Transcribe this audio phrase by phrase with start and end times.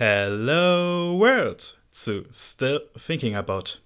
[0.00, 3.80] Hello World zu Still Thinking About.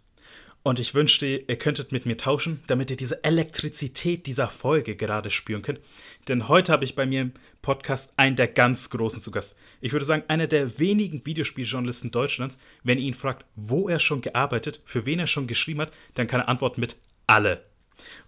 [0.62, 5.30] Und ich wünschte, ihr könntet mit mir tauschen, damit ihr diese Elektrizität dieser Folge gerade
[5.30, 5.80] spüren könnt.
[6.28, 9.56] Denn heute habe ich bei mir im Podcast einen der ganz Großen zu Gast.
[9.80, 12.58] Ich würde sagen, einer der wenigen Videospieljournalisten Deutschlands.
[12.84, 16.26] Wenn ihr ihn fragt, wo er schon gearbeitet, für wen er schon geschrieben hat, dann
[16.26, 17.64] kann er antworten mit alle.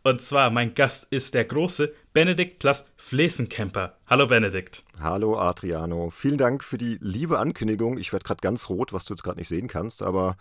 [0.02, 3.96] Und zwar, mein Gast ist der große Benedikt Plus Flesenkemper.
[4.06, 4.82] Hallo Benedikt.
[5.00, 6.10] Hallo Adriano.
[6.10, 7.98] Vielen Dank für die liebe Ankündigung.
[7.98, 10.36] Ich werde gerade ganz rot, was du jetzt gerade nicht sehen kannst, aber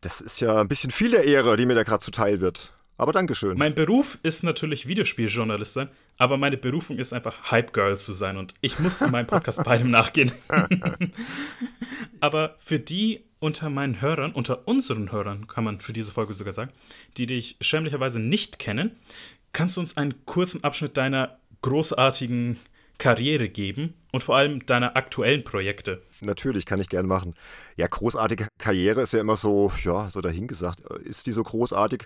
[0.00, 2.72] das ist ja ein bisschen viel der Ehre, die mir da gerade zuteil wird.
[2.96, 3.58] Aber Dankeschön.
[3.58, 8.36] Mein Beruf ist natürlich Videospieljournalist sein, aber meine Berufung ist einfach Hype Girl zu sein
[8.36, 10.30] und ich muss in meinem Podcast beidem nachgehen.
[12.20, 16.54] aber für die unter meinen Hörern, unter unseren Hörern, kann man für diese Folge sogar
[16.54, 16.72] sagen,
[17.18, 18.92] die dich schämlicherweise nicht kennen,
[19.52, 22.58] kannst du uns einen kurzen Abschnitt deiner großartigen
[22.96, 26.00] Karriere geben und vor allem deiner aktuellen Projekte.
[26.22, 27.34] Natürlich, kann ich gern machen.
[27.76, 30.80] Ja, großartige Karriere ist ja immer so, ja, so dahingesagt.
[31.04, 32.04] Ist die so großartig?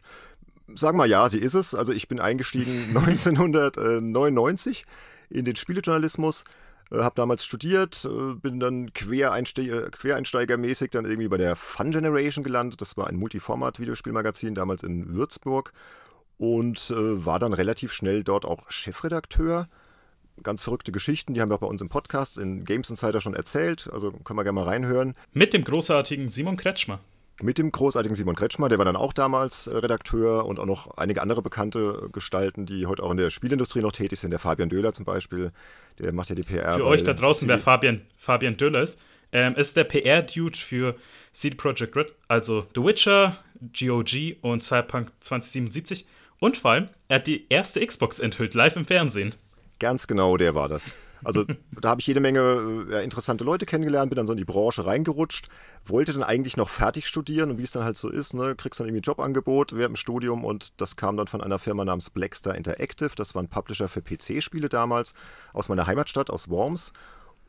[0.74, 1.72] Sagen wir ja, sie ist es.
[1.72, 4.84] Also ich bin eingestiegen 1999
[5.30, 6.42] in den Spielejournalismus,
[6.90, 12.80] habe damals studiert, äh, bin dann Quereinste Quereinsteigermäßig dann irgendwie bei der Fun Generation gelandet.
[12.80, 15.72] Das war ein Multiformat-Videospielmagazin damals in Würzburg
[16.38, 19.68] und äh, war dann relativ schnell dort auch Chefredakteur.
[20.42, 23.34] Ganz verrückte Geschichten, die haben wir auch bei uns im Podcast in Games Insider schon
[23.34, 25.14] erzählt, also können wir gerne mal reinhören.
[25.32, 27.00] Mit dem großartigen Simon Kretschmer
[27.40, 30.96] mit dem großartigen Simon Kretschmer, der war dann auch damals äh, Redakteur und auch noch
[30.96, 34.30] einige andere bekannte Gestalten, die heute auch in der Spielindustrie noch tätig sind.
[34.30, 35.52] Der Fabian Döhler zum Beispiel,
[35.98, 36.74] der macht ja die PR.
[36.74, 38.98] Für euch da draußen, wer Fabian, Fabian Döhler ist,
[39.32, 40.96] ähm, ist der PR-Dude für
[41.32, 43.38] CD Projekt Red, also The Witcher,
[43.78, 46.06] GOG und Cyberpunk 2077.
[46.40, 49.34] Und vor allem, er hat die erste Xbox enthüllt, live im Fernsehen.
[49.78, 50.88] Ganz genau, der war das.
[51.24, 51.44] Also
[51.80, 54.86] da habe ich jede Menge äh, interessante Leute kennengelernt, bin dann so in die Branche
[54.86, 55.48] reingerutscht,
[55.84, 58.80] wollte dann eigentlich noch fertig studieren und wie es dann halt so ist, ne, kriegst
[58.80, 62.10] dann irgendwie ein Jobangebot während dem Studium und das kam dann von einer Firma namens
[62.10, 65.14] Blackstar Interactive, das war ein Publisher für PC-Spiele damals
[65.52, 66.92] aus meiner Heimatstadt, aus Worms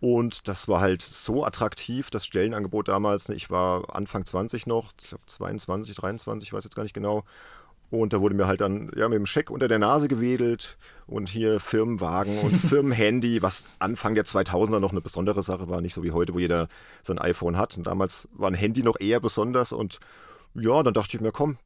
[0.02, 3.28] und das war halt so attraktiv, das Stellenangebot damals.
[3.28, 6.94] Ne, ich war Anfang 20 noch, ich glaube 22, 23, ich weiß jetzt gar nicht
[6.94, 7.26] genau.
[7.92, 10.78] Und da wurde mir halt dann ja, mit dem Scheck unter der Nase gewedelt
[11.08, 15.96] und hier Firmenwagen und Firmenhandy, was Anfang der 2000er noch eine besondere Sache war, nicht
[15.96, 16.68] so wie heute, wo jeder
[17.02, 17.78] sein iPhone hat.
[17.78, 20.00] Und damals war ein Handy noch eher besonders und
[20.56, 21.58] ja, dann dachte ich mir, komm,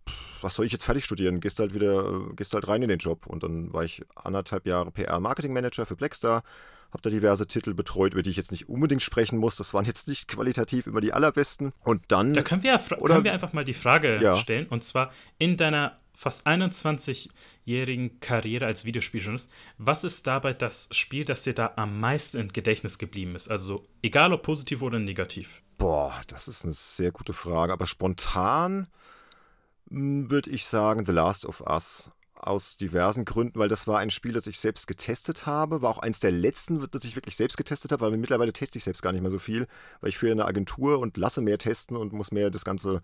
[0.42, 1.40] was soll ich jetzt fertig studieren?
[1.40, 3.26] Gehst halt wieder, gehst halt rein in den Job.
[3.28, 6.44] Und dann war ich anderthalb Jahre PR-Marketing-Manager für Blackstar,
[6.92, 9.56] habe da diverse Titel betreut, über die ich jetzt nicht unbedingt sprechen muss.
[9.56, 11.72] Das waren jetzt nicht qualitativ immer die allerbesten.
[11.84, 12.34] Und dann.
[12.34, 14.38] Da können wir, oder, können wir einfach mal die Frage ja.
[14.38, 14.68] stellen.
[14.68, 21.44] Und zwar in deiner fast 21-jährigen Karriere als Videospieljournalist, was ist dabei das Spiel, das
[21.44, 23.52] dir da am meisten im Gedächtnis geblieben ist?
[23.52, 25.62] Also egal ob positiv oder negativ.
[25.78, 27.74] Boah, das ist eine sehr gute Frage.
[27.74, 28.88] Aber spontan
[29.90, 34.10] hm, würde ich sagen The Last of Us aus diversen Gründen, weil das war ein
[34.10, 35.82] Spiel, das ich selbst getestet habe.
[35.82, 38.84] War auch eins der letzten, das ich wirklich selbst getestet habe, weil mittlerweile teste ich
[38.84, 39.68] selbst gar nicht mehr so viel,
[40.02, 43.02] weil ich führe eine Agentur und lasse mehr testen und muss mehr das ganze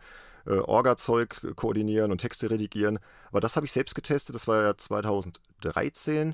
[0.49, 2.99] äh, Orga-Zeug koordinieren und Texte redigieren.
[3.29, 6.33] Aber das habe ich selbst getestet, das war ja 2013.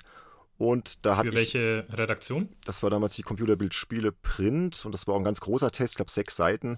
[0.58, 2.50] Und da hatte Für welche ich, Redaktion?
[2.64, 5.98] Das war damals die Computerbildspiele Print und das war auch ein ganz großer Test, ich
[5.98, 6.78] glaube sechs Seiten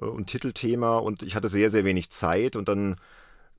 [0.00, 2.96] äh, und Titelthema und ich hatte sehr, sehr wenig Zeit und dann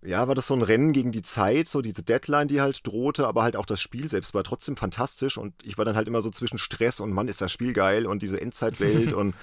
[0.01, 3.27] ja, war das so ein Rennen gegen die Zeit, so diese Deadline, die halt drohte,
[3.27, 6.21] aber halt auch das Spiel selbst war trotzdem fantastisch und ich war dann halt immer
[6.21, 9.35] so zwischen Stress und Mann, ist das Spiel geil und diese Endzeitwelt und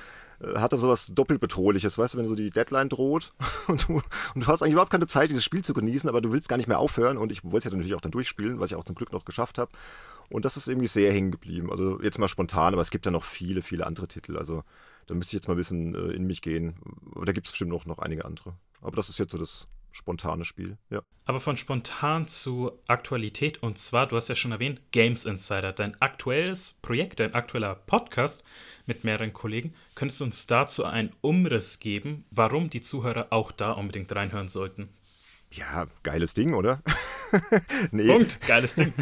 [0.43, 3.33] äh, hatte sowas doppelt bedrohliches, weißt du, wenn so die Deadline droht
[3.69, 4.03] und du,
[4.35, 6.57] und du hast eigentlich überhaupt keine Zeit, dieses Spiel zu genießen, aber du willst gar
[6.57, 8.85] nicht mehr aufhören und ich wollte es ja natürlich auch dann durchspielen, was ich auch
[8.85, 9.73] zum Glück noch geschafft habe
[10.29, 13.13] und das ist irgendwie sehr hängen geblieben, also jetzt mal spontan, aber es gibt ja
[13.13, 14.65] noch viele, viele andere Titel, also
[15.07, 16.75] da müsste ich jetzt mal ein bisschen äh, in mich gehen,
[17.15, 19.69] aber da gibt es bestimmt noch, noch einige andere, aber das ist jetzt so das
[19.93, 21.03] spontanes Spiel, ja.
[21.25, 26.01] Aber von spontan zu Aktualität und zwar, du hast ja schon erwähnt, Games Insider, dein
[26.01, 28.43] aktuelles Projekt, dein aktueller Podcast
[28.87, 29.75] mit mehreren Kollegen.
[29.95, 34.89] Könntest du uns dazu einen Umriss geben, warum die Zuhörer auch da unbedingt reinhören sollten?
[35.53, 36.83] Ja, geiles Ding, oder?
[37.93, 38.06] nee.
[38.06, 38.93] Punkt, geiles Ding.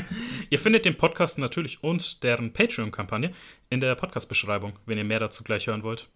[0.50, 3.32] ihr findet den Podcast natürlich und deren Patreon-Kampagne
[3.68, 6.08] in der Podcast-Beschreibung, wenn ihr mehr dazu gleich hören wollt.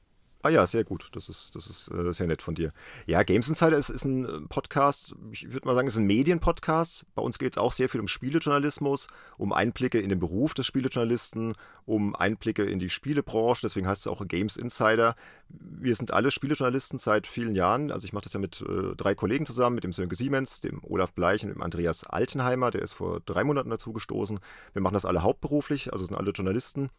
[0.44, 1.08] Ah ja, sehr gut.
[1.12, 2.72] Das ist, das ist äh, sehr nett von dir.
[3.06, 6.06] Ja, Games Insider ist, ist ein äh, Podcast, ich würde mal sagen, es ist ein
[6.06, 7.04] Medienpodcast.
[7.14, 9.06] Bei uns geht es auch sehr viel um Spielejournalismus,
[9.38, 11.54] um Einblicke in den Beruf des Spielejournalisten,
[11.84, 13.62] um Einblicke in die Spielebranche.
[13.62, 15.14] Deswegen heißt es auch Games Insider.
[15.48, 17.92] Wir sind alle Spielejournalisten seit vielen Jahren.
[17.92, 20.80] Also ich mache das ja mit äh, drei Kollegen zusammen, mit dem Sönke Siemens, dem
[20.82, 22.72] Olaf Bleich und dem Andreas Altenheimer.
[22.72, 24.40] Der ist vor drei Monaten dazu gestoßen.
[24.72, 26.90] Wir machen das alle hauptberuflich, also sind alle Journalisten.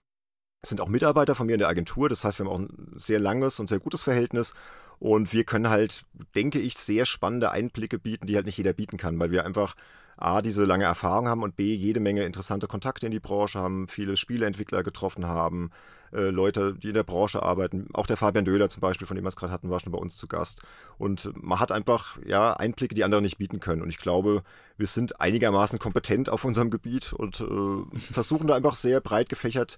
[0.65, 2.09] Sind auch Mitarbeiter von mir in der Agentur.
[2.09, 4.53] Das heißt, wir haben auch ein sehr langes und sehr gutes Verhältnis.
[4.99, 6.05] Und wir können halt,
[6.35, 9.75] denke ich, sehr spannende Einblicke bieten, die halt nicht jeder bieten kann, weil wir einfach
[10.15, 13.87] A, diese lange Erfahrung haben und B, jede Menge interessante Kontakte in die Branche haben,
[13.87, 15.71] viele Spieleentwickler getroffen haben,
[16.13, 17.87] äh, Leute, die in der Branche arbeiten.
[17.93, 19.97] Auch der Fabian Döhler zum Beispiel, von dem wir es gerade hatten, war schon bei
[19.97, 20.61] uns zu Gast.
[20.97, 23.81] Und man hat einfach ja, Einblicke, die andere nicht bieten können.
[23.81, 24.43] Und ich glaube,
[24.77, 29.77] wir sind einigermaßen kompetent auf unserem Gebiet und äh, versuchen da einfach sehr breit gefächert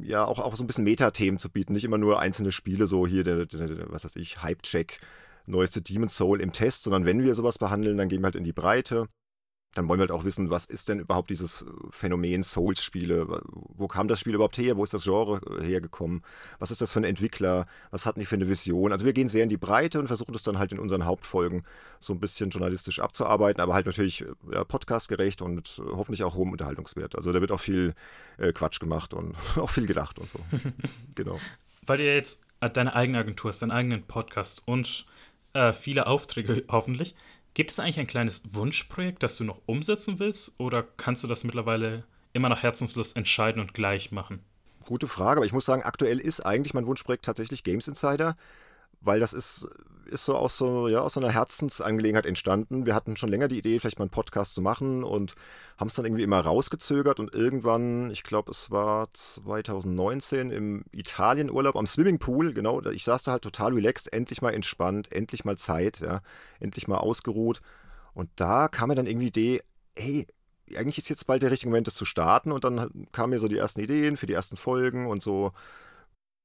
[0.00, 3.06] ja auch, auch so ein bisschen Metathemen zu bieten, nicht immer nur einzelne Spiele, so
[3.06, 5.00] hier der, der, der was weiß ich, Hype-Check,
[5.46, 8.44] neueste Demon's Soul im Test, sondern wenn wir sowas behandeln, dann gehen wir halt in
[8.44, 9.08] die Breite
[9.74, 13.42] dann wollen wir halt auch wissen, was ist denn überhaupt dieses äh, Phänomen Souls-Spiele?
[13.44, 14.76] Wo kam das Spiel überhaupt her?
[14.76, 16.22] Wo ist das Genre äh, hergekommen?
[16.58, 17.66] Was ist das für ein Entwickler?
[17.90, 18.92] Was hatten die für eine Vision?
[18.92, 21.64] Also wir gehen sehr in die Breite und versuchen das dann halt in unseren Hauptfolgen
[21.98, 26.52] so ein bisschen journalistisch abzuarbeiten, aber halt natürlich äh, ja, podcastgerecht und hoffentlich auch hohem
[26.52, 27.16] Unterhaltungswert.
[27.16, 27.94] Also da wird auch viel
[28.38, 30.38] äh, Quatsch gemacht und auch viel gedacht und so.
[31.14, 31.38] genau.
[31.86, 35.06] Weil ihr jetzt deine eigene Agentur hast, deinen eigenen Podcast und
[35.52, 37.14] äh, viele Aufträge hoffentlich.
[37.54, 41.44] Gibt es eigentlich ein kleines Wunschprojekt, das du noch umsetzen willst, oder kannst du das
[41.44, 42.02] mittlerweile
[42.32, 44.40] immer nach Herzenslust entscheiden und gleich machen?
[44.84, 48.34] Gute Frage, aber ich muss sagen, aktuell ist eigentlich mein Wunschprojekt tatsächlich Games Insider,
[49.04, 49.68] weil das ist
[50.06, 52.86] ist so aus so, ja, aus so einer Herzensangelegenheit entstanden.
[52.86, 55.34] Wir hatten schon länger die Idee, vielleicht mal einen Podcast zu machen und
[55.78, 61.76] haben es dann irgendwie immer rausgezögert und irgendwann, ich glaube, es war 2019 im Italienurlaub
[61.76, 66.00] am Swimmingpool, genau, ich saß da halt total relaxed, endlich mal entspannt, endlich mal Zeit,
[66.00, 66.20] ja,
[66.60, 67.60] endlich mal ausgeruht.
[68.12, 69.62] Und da kam mir dann irgendwie die Idee,
[69.96, 70.26] hey,
[70.76, 72.52] eigentlich ist jetzt bald der richtige Moment, das zu starten.
[72.52, 75.52] Und dann kamen mir so die ersten Ideen für die ersten Folgen und so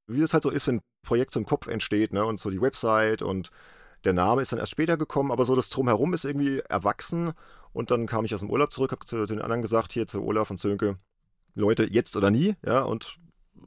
[0.10, 2.50] wie es halt so ist, wenn ein Projekt so im Kopf entsteht, ne, und so
[2.50, 3.50] die Website und
[4.04, 7.34] der Name ist dann erst später gekommen, aber so das Drumherum ist irgendwie erwachsen.
[7.74, 10.24] Und dann kam ich aus dem Urlaub zurück, habe zu den anderen gesagt, hier zu
[10.24, 10.98] Olaf und Zönke,
[11.54, 13.20] Leute, jetzt oder nie, ja, und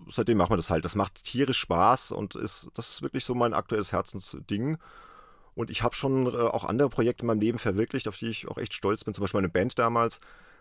[0.08, 0.84] seitdem machen wir das halt.
[0.84, 4.78] Das macht tierisch Spaß und ist, das ist wirklich so mein aktuelles Herzensding.
[5.54, 8.48] Und ich habe schon äh, auch andere Projekte in meinem Leben verwirklicht, auf die ich
[8.48, 9.12] auch echt stolz bin.
[9.12, 10.18] Zum Beispiel meine Band damals.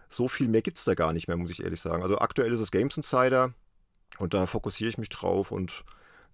[0.09, 2.03] So viel mehr gibt es da gar nicht mehr, muss ich ehrlich sagen.
[2.03, 3.53] Also aktuell ist es Games Insider.
[4.19, 5.83] Und da fokussiere ich mich drauf und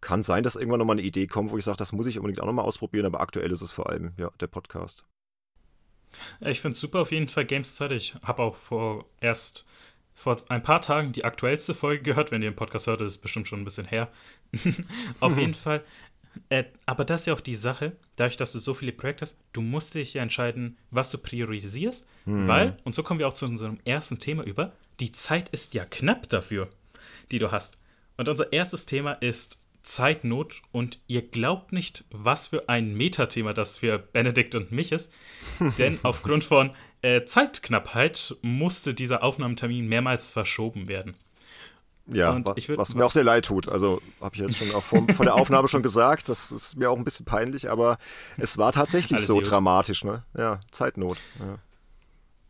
[0.02, 2.42] kann sein, dass irgendwann nochmal eine Idee kommt, wo ich sage, das muss ich unbedingt
[2.42, 5.04] auch nochmal ausprobieren, aber aktuell ist es vor allem ja, der Podcast.
[6.42, 7.92] Ich finde es super auf jeden Fall Games Zeit.
[7.92, 9.66] Ich habe auch vor erst
[10.14, 12.32] vor ein paar Tagen die aktuellste Folge gehört.
[12.32, 14.12] Wenn ihr den Podcast hört, ist es bestimmt schon ein bisschen her.
[15.20, 15.84] auf jeden Fall.
[16.50, 19.40] Äh, aber das ist ja auch die Sache, dadurch, dass du so viele Projekte hast,
[19.54, 22.48] du musst dich ja entscheiden, was du priorisierst, hm.
[22.48, 25.86] weil, und so kommen wir auch zu unserem ersten Thema über, die Zeit ist ja
[25.86, 26.70] knapp dafür
[27.32, 27.78] die du hast.
[28.18, 33.78] Und unser erstes Thema ist Zeitnot und ihr glaubt nicht, was für ein Metathema das
[33.78, 35.12] für Benedikt und mich ist.
[35.78, 36.72] Denn aufgrund von
[37.02, 41.16] äh, Zeitknappheit musste dieser Aufnahmetermin mehrmals verschoben werden.
[42.10, 43.68] Ja, würd, was mir auch sehr leid tut.
[43.68, 46.30] Also habe ich jetzt schon auch vor, vor der Aufnahme schon gesagt.
[46.30, 47.98] Das ist mir auch ein bisschen peinlich, aber
[48.38, 49.52] es war tatsächlich so gut.
[49.52, 50.06] dramatisch.
[50.06, 50.24] Ne?
[50.38, 51.18] Ja, Zeitnot.
[51.40, 51.60] Ja.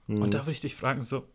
[0.07, 0.21] Hm.
[0.21, 1.27] Und da würde ich dich fragen, so,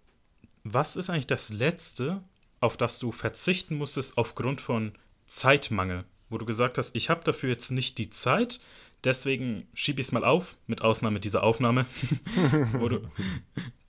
[0.63, 2.23] was ist eigentlich das Letzte,
[2.63, 4.93] auf das du verzichten musstest aufgrund von
[5.27, 8.61] Zeitmangel, wo du gesagt hast, ich habe dafür jetzt nicht die Zeit,
[9.05, 11.87] deswegen schiebe ich es mal auf, mit Ausnahme dieser Aufnahme,
[12.73, 12.97] wo, du,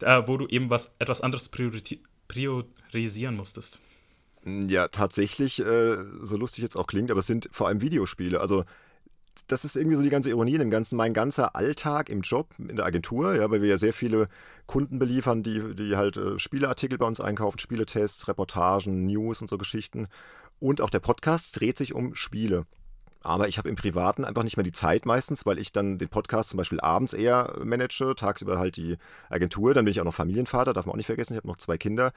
[0.02, 1.50] äh, wo du eben was etwas anderes
[2.28, 3.80] priorisieren musstest.
[4.46, 8.42] Ja, tatsächlich, äh, so lustig jetzt auch klingt, aber es sind vor allem Videospiele.
[8.42, 8.66] Also
[9.48, 10.96] das ist irgendwie so die ganze Ironie in dem Ganzen.
[10.96, 14.28] Mein ganzer Alltag im Job, in der Agentur, ja, weil wir ja sehr viele
[14.66, 19.58] Kunden beliefern, die, die halt äh, Spieleartikel bei uns einkaufen, Spieletests, Reportagen, News und so
[19.58, 20.08] Geschichten.
[20.60, 22.66] Und auch der Podcast dreht sich um Spiele.
[23.24, 26.10] Aber ich habe im Privaten einfach nicht mehr die Zeit meistens, weil ich dann den
[26.10, 28.98] Podcast zum Beispiel abends eher manage, tagsüber halt die
[29.30, 29.74] Agentur.
[29.74, 31.34] Dann bin ich auch noch Familienvater, darf man auch nicht vergessen.
[31.34, 32.12] Ich habe noch zwei Kinder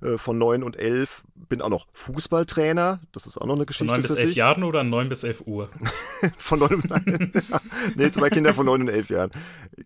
[0.00, 1.22] äh, von neun und elf.
[1.34, 3.00] Bin auch noch Fußballtrainer.
[3.12, 5.42] Das ist auch noch eine Geschichte von neun bis elf Jahren oder neun bis elf
[5.46, 5.70] Uhr?
[6.38, 7.32] von neun nein,
[7.94, 9.30] nee, zwei Kinder von neun und elf Jahren.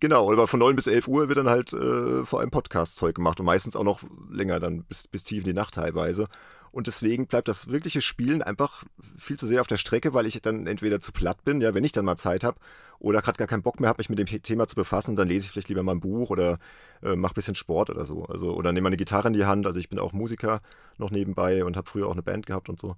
[0.01, 3.41] Genau, aber von neun bis elf Uhr wird dann halt äh, vor allem Podcast-Zeug gemacht
[3.41, 4.01] und meistens auch noch
[4.31, 6.29] länger, dann bis, bis tief in die Nacht teilweise.
[6.73, 8.83] Und deswegen bleibt das wirkliche Spielen einfach
[9.17, 11.85] viel zu sehr auf der Strecke, weil ich dann entweder zu platt bin, ja, wenn
[11.85, 12.59] ich dann mal Zeit habe,
[12.99, 15.45] oder gerade gar keinen Bock mehr habe, mich mit dem Thema zu befassen, dann lese
[15.45, 16.59] ich vielleicht lieber mal ein Buch oder
[17.03, 18.25] äh, mache ein bisschen Sport oder so.
[18.25, 19.67] Also, oder nehme eine Gitarre in die Hand.
[19.67, 20.61] Also ich bin auch Musiker
[20.99, 22.97] noch nebenbei und habe früher auch eine Band gehabt und so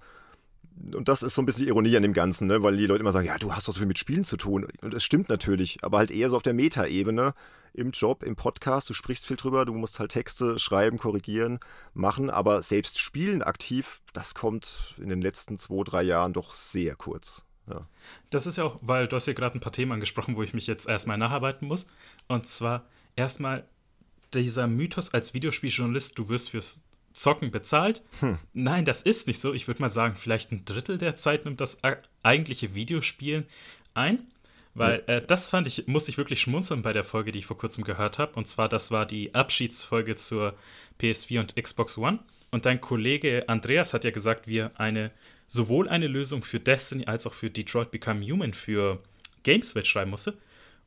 [0.92, 2.62] und das ist so ein bisschen die Ironie an dem Ganzen, ne?
[2.62, 4.66] weil die Leute immer sagen, ja, du hast doch so viel mit Spielen zu tun.
[4.82, 7.34] Und es stimmt natürlich, aber halt eher so auf der Meta-Ebene
[7.72, 8.90] im Job, im Podcast.
[8.90, 11.60] Du sprichst viel drüber, du musst halt Texte schreiben, korrigieren,
[11.92, 16.96] machen, aber selbst Spielen aktiv, das kommt in den letzten zwei, drei Jahren doch sehr
[16.96, 17.44] kurz.
[17.68, 17.86] Ja.
[18.30, 20.54] Das ist ja auch, weil du hast ja gerade ein paar Themen angesprochen, wo ich
[20.54, 21.86] mich jetzt erstmal nacharbeiten muss.
[22.28, 22.84] Und zwar
[23.16, 23.64] erstmal
[24.34, 26.82] dieser Mythos als Videospieljournalist, du wirst fürs
[27.14, 28.02] Zocken bezahlt.
[28.20, 28.36] Hm.
[28.52, 29.54] Nein, das ist nicht so.
[29.54, 31.78] Ich würde mal sagen, vielleicht ein Drittel der Zeit nimmt das
[32.22, 33.46] eigentliche Videospielen
[33.94, 34.26] ein.
[34.74, 37.56] Weil äh, das fand ich, musste ich wirklich schmunzeln bei der Folge, die ich vor
[37.56, 38.34] kurzem gehört habe.
[38.34, 40.54] Und zwar, das war die Abschiedsfolge zur
[41.00, 42.18] PS4 und Xbox One.
[42.50, 45.12] Und dein Kollege Andreas hat ja gesagt, wir eine
[45.46, 49.00] sowohl eine Lösung für Destiny als auch für Detroit Become Human für
[49.44, 50.36] GameSwitch schreiben musste.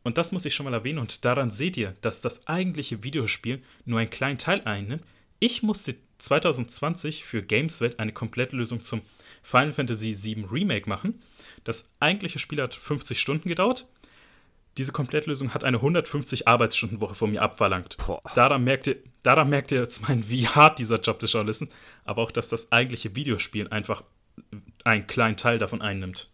[0.04, 1.00] Und das muss ich schon mal erwähnen.
[1.00, 5.04] Und daran seht ihr, dass das eigentliche Videospiel nur einen kleinen Teil einnimmt.
[5.40, 9.02] Ich musste 2020 für GameSwitch eine Komplettlösung zum
[9.44, 11.22] Final Fantasy VII Remake machen.
[11.64, 13.88] Das eigentliche Spiel hat 50 Stunden gedauert.
[14.78, 17.98] Diese Komplettlösung hat eine 150 Arbeitsstundenwoche von mir abverlangt.
[18.36, 21.70] Daran merkt, ihr, daran merkt ihr jetzt mal, wie hart dieser Job des Journalisten,
[22.06, 24.04] aber auch, dass das eigentliche Videospiel einfach
[24.84, 26.30] einen kleinen Teil davon einnimmt.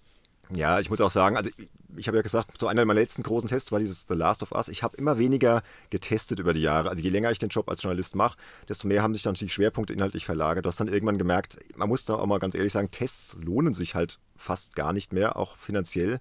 [0.50, 1.50] Ja, ich muss auch sagen, also
[1.95, 4.51] ich habe ja gesagt, so einer meiner letzten großen Tests war dieses The Last of
[4.51, 4.67] Us.
[4.67, 6.89] Ich habe immer weniger getestet über die Jahre.
[6.89, 9.53] Also je länger ich den Job als Journalist mache, desto mehr haben sich dann natürlich
[9.53, 10.65] Schwerpunkte inhaltlich verlagert.
[10.65, 13.73] Du hast dann irgendwann gemerkt, man muss da auch mal ganz ehrlich sagen, Tests lohnen
[13.73, 16.19] sich halt fast gar nicht mehr, auch finanziell,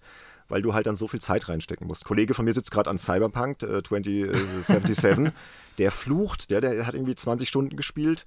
[0.48, 2.04] weil du halt dann so viel Zeit reinstecken musst.
[2.04, 5.32] Ein Kollege von mir sitzt gerade an Cyberpunk äh, 2077,
[5.78, 8.24] der flucht, der, der hat irgendwie 20 Stunden gespielt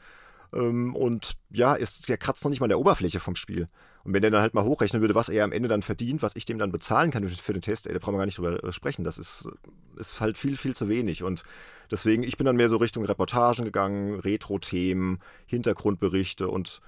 [0.51, 3.67] und ja, ist, der kratzt noch nicht mal der Oberfläche vom Spiel.
[4.03, 6.35] Und wenn der dann halt mal hochrechnen würde, was er am Ende dann verdient, was
[6.35, 8.63] ich dem dann bezahlen kann für den Test, ey, da brauchen wir gar nicht drüber
[8.63, 9.03] äh, sprechen.
[9.03, 9.49] Das ist,
[9.97, 11.23] ist halt viel, viel zu wenig.
[11.23, 11.43] Und
[11.89, 16.81] deswegen, ich bin dann mehr so Richtung Reportagen gegangen, Retro-Themen, Hintergrundberichte und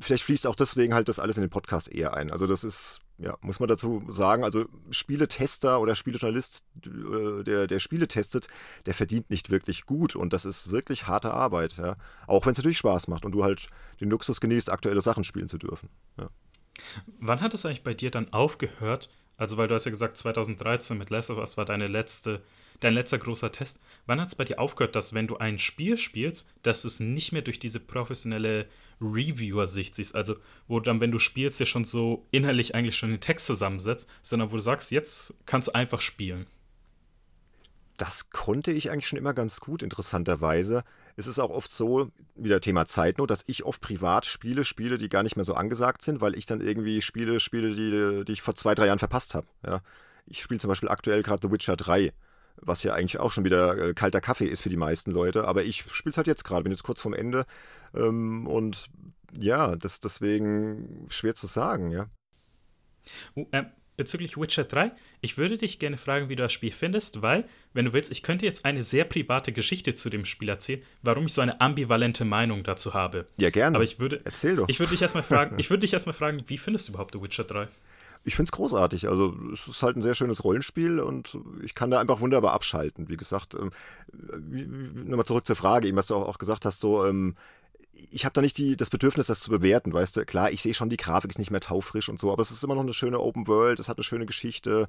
[0.00, 2.30] vielleicht fließt auch deswegen halt das alles in den Podcast eher ein.
[2.30, 7.78] Also das ist, ja, muss man dazu sagen, also Spieletester oder Spielejournalist, äh, der, der
[7.78, 8.48] Spiele testet,
[8.86, 11.96] der verdient nicht wirklich gut und das ist wirklich harte Arbeit, ja.
[12.26, 13.68] Auch wenn es natürlich Spaß macht und du halt
[14.00, 15.90] den Luxus genießt, aktuelle Sachen spielen zu dürfen.
[16.18, 16.30] Ja.
[17.18, 19.10] Wann hat es eigentlich bei dir dann aufgehört?
[19.36, 22.42] Also, weil du hast ja gesagt, 2013 mit Last of Us war deine letzte,
[22.80, 23.80] dein letzter großer Test.
[24.06, 27.00] Wann hat es bei dir aufgehört, dass wenn du ein Spiel spielst, dass du es
[27.00, 28.66] nicht mehr durch diese professionelle
[29.00, 30.14] Reviewer-Sicht siehst?
[30.14, 30.36] Also,
[30.68, 34.50] wo dann, wenn du spielst, ja schon so innerlich eigentlich schon den Text zusammensetzt, sondern
[34.50, 36.46] wo du sagst, jetzt kannst du einfach spielen.
[37.96, 40.84] Das konnte ich eigentlich schon immer ganz gut, interessanterweise.
[41.16, 45.10] Es ist auch oft so, wieder Thema Zeitnot, dass ich oft privat Spiele spiele, die
[45.10, 48.40] gar nicht mehr so angesagt sind, weil ich dann irgendwie Spiele spiele, die, die ich
[48.40, 49.46] vor zwei, drei Jahren verpasst habe.
[49.66, 49.82] Ja.
[50.24, 52.12] Ich spiele zum Beispiel aktuell gerade The Witcher 3,
[52.62, 55.64] was ja eigentlich auch schon wieder äh, kalter Kaffee ist für die meisten Leute, aber
[55.64, 57.46] ich spiele es halt jetzt gerade, bin jetzt kurz vorm Ende
[57.94, 58.88] ähm, und
[59.38, 62.06] ja, das deswegen schwer zu sagen, ja.
[63.36, 63.64] Uh, äh,
[64.00, 67.84] bezüglich Witcher 3, ich würde dich gerne fragen, wie du das Spiel findest, weil, wenn
[67.84, 71.34] du willst, ich könnte jetzt eine sehr private Geschichte zu dem Spiel erzählen, warum ich
[71.34, 73.26] so eine ambivalente Meinung dazu habe.
[73.36, 73.76] Ja, gerne.
[73.76, 74.68] Aber ich würde, Erzähl doch.
[74.70, 77.20] Ich würde dich erstmal fragen, ich würde dich erstmal fragen, wie findest du überhaupt The
[77.20, 77.68] Witcher 3?
[78.24, 79.08] Ich finde es großartig.
[79.08, 83.08] Also es ist halt ein sehr schönes Rollenspiel und ich kann da einfach wunderbar abschalten.
[83.08, 83.70] Wie gesagt, ähm,
[85.06, 87.34] nochmal zurück zur Frage, eben was du auch, auch gesagt hast, so ähm,
[88.10, 90.24] ich habe da nicht die, das Bedürfnis, das zu bewerten, weißt du.
[90.24, 92.62] Klar, ich sehe schon, die Grafik ist nicht mehr taufrisch und so, aber es ist
[92.64, 94.88] immer noch eine schöne Open World, es hat eine schöne Geschichte.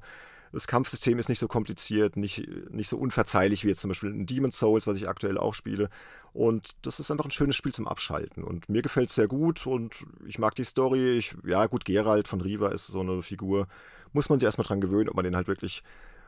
[0.52, 4.26] Das Kampfsystem ist nicht so kompliziert, nicht, nicht so unverzeihlich wie jetzt zum Beispiel in
[4.26, 5.88] Demon's Souls, was ich aktuell auch spiele.
[6.32, 8.44] Und das ist einfach ein schönes Spiel zum Abschalten.
[8.44, 9.94] Und mir gefällt es sehr gut und
[10.26, 11.16] ich mag die Story.
[11.18, 13.66] Ich, ja, gut, Geralt von Riva ist so eine Figur.
[14.12, 15.82] Muss man sich erstmal dran gewöhnen, ob man den halt wirklich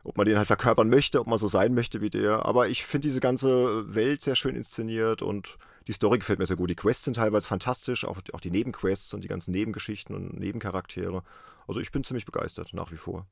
[0.05, 2.45] ob man den halt verkörpern möchte, ob man so sein möchte wie der.
[2.45, 5.57] Aber ich finde diese ganze Welt sehr schön inszeniert und
[5.87, 6.69] die Story gefällt mir sehr gut.
[6.69, 11.23] Die Quests sind teilweise fantastisch, auch, auch die Nebenquests und die ganzen Nebengeschichten und Nebencharaktere.
[11.67, 13.27] Also ich bin ziemlich begeistert, nach wie vor.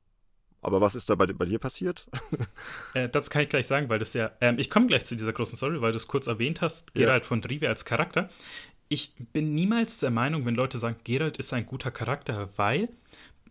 [0.60, 2.06] Aber was ist da bei, bei dir passiert?
[2.94, 4.32] äh, das kann ich gleich sagen, weil du es ja.
[4.40, 7.24] Ähm, ich komme gleich zu dieser großen Story, weil du es kurz erwähnt hast, Geralt
[7.24, 7.28] ja.
[7.28, 8.30] von Drive als Charakter.
[8.88, 12.88] Ich bin niemals der Meinung, wenn Leute sagen, Geralt ist ein guter Charakter, weil,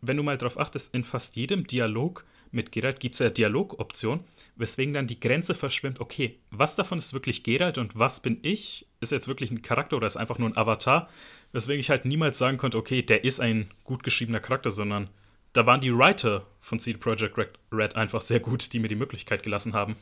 [0.02, 4.24] wenn du mal darauf achtest, in fast jedem Dialog mit Geralt gibt es ja Dialogoption,
[4.56, 8.88] weswegen dann die Grenze verschwimmt, okay, was davon ist wirklich Geralt und was bin ich?
[9.00, 11.10] Ist jetzt wirklich ein Charakter oder ist einfach nur ein Avatar?
[11.52, 15.10] Weswegen ich halt niemals sagen konnte, okay, der ist ein gut geschriebener Charakter, sondern
[15.54, 17.38] da waren die Writer von CD Projekt
[17.72, 19.96] Red einfach sehr gut, die mir die Möglichkeit gelassen haben.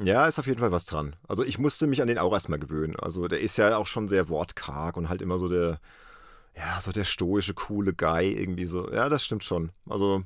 [0.00, 1.16] Ja, ist auf jeden Fall was dran.
[1.26, 2.94] Also ich musste mich an den auch erstmal gewöhnen.
[2.96, 5.80] Also der ist ja auch schon sehr wortkarg und halt immer so der,
[6.56, 8.90] ja, so der stoische, coole Guy irgendwie so.
[8.92, 9.72] Ja, das stimmt schon.
[9.88, 10.22] Also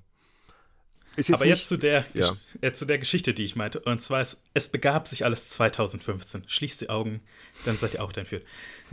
[1.33, 2.37] Aber jetzt zu, der, ja.
[2.61, 3.81] äh, zu der Geschichte, die ich meinte.
[3.81, 6.45] Und zwar, es, es begab sich alles 2015.
[6.47, 7.21] Schließt die Augen,
[7.64, 8.45] dann seid ihr auch dein Führt.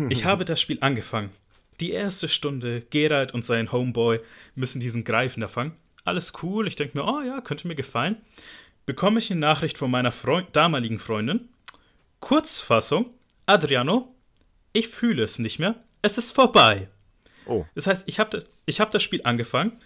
[0.10, 1.32] Ich habe das Spiel angefangen.
[1.80, 4.20] Die erste Stunde, Geralt und sein Homeboy
[4.56, 5.76] müssen diesen Greifen fangen.
[6.04, 8.18] Alles cool, ich denke mir, oh ja, könnte mir gefallen.
[8.86, 11.48] Bekomme ich eine Nachricht von meiner Freund damaligen Freundin.
[12.20, 13.14] Kurzfassung,
[13.46, 14.14] Adriano,
[14.74, 16.90] ich fühle es nicht mehr, es ist vorbei.
[17.46, 17.66] Oh.
[17.76, 19.80] Das heißt, ich habe ich hab das Spiel angefangen,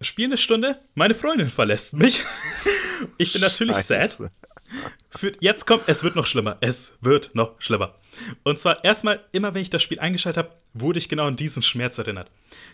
[0.00, 2.22] spiele eine Stunde, meine Freundin verlässt mich.
[3.18, 4.08] ich bin natürlich Scheiße.
[4.08, 4.32] sad.
[5.10, 6.56] Für, jetzt kommt, es wird noch schlimmer.
[6.60, 7.94] Es wird noch schlimmer.
[8.42, 11.62] Und zwar erstmal, immer wenn ich das Spiel eingeschaltet habe, wurde ich genau an diesen
[11.62, 12.30] Schmerz erinnert.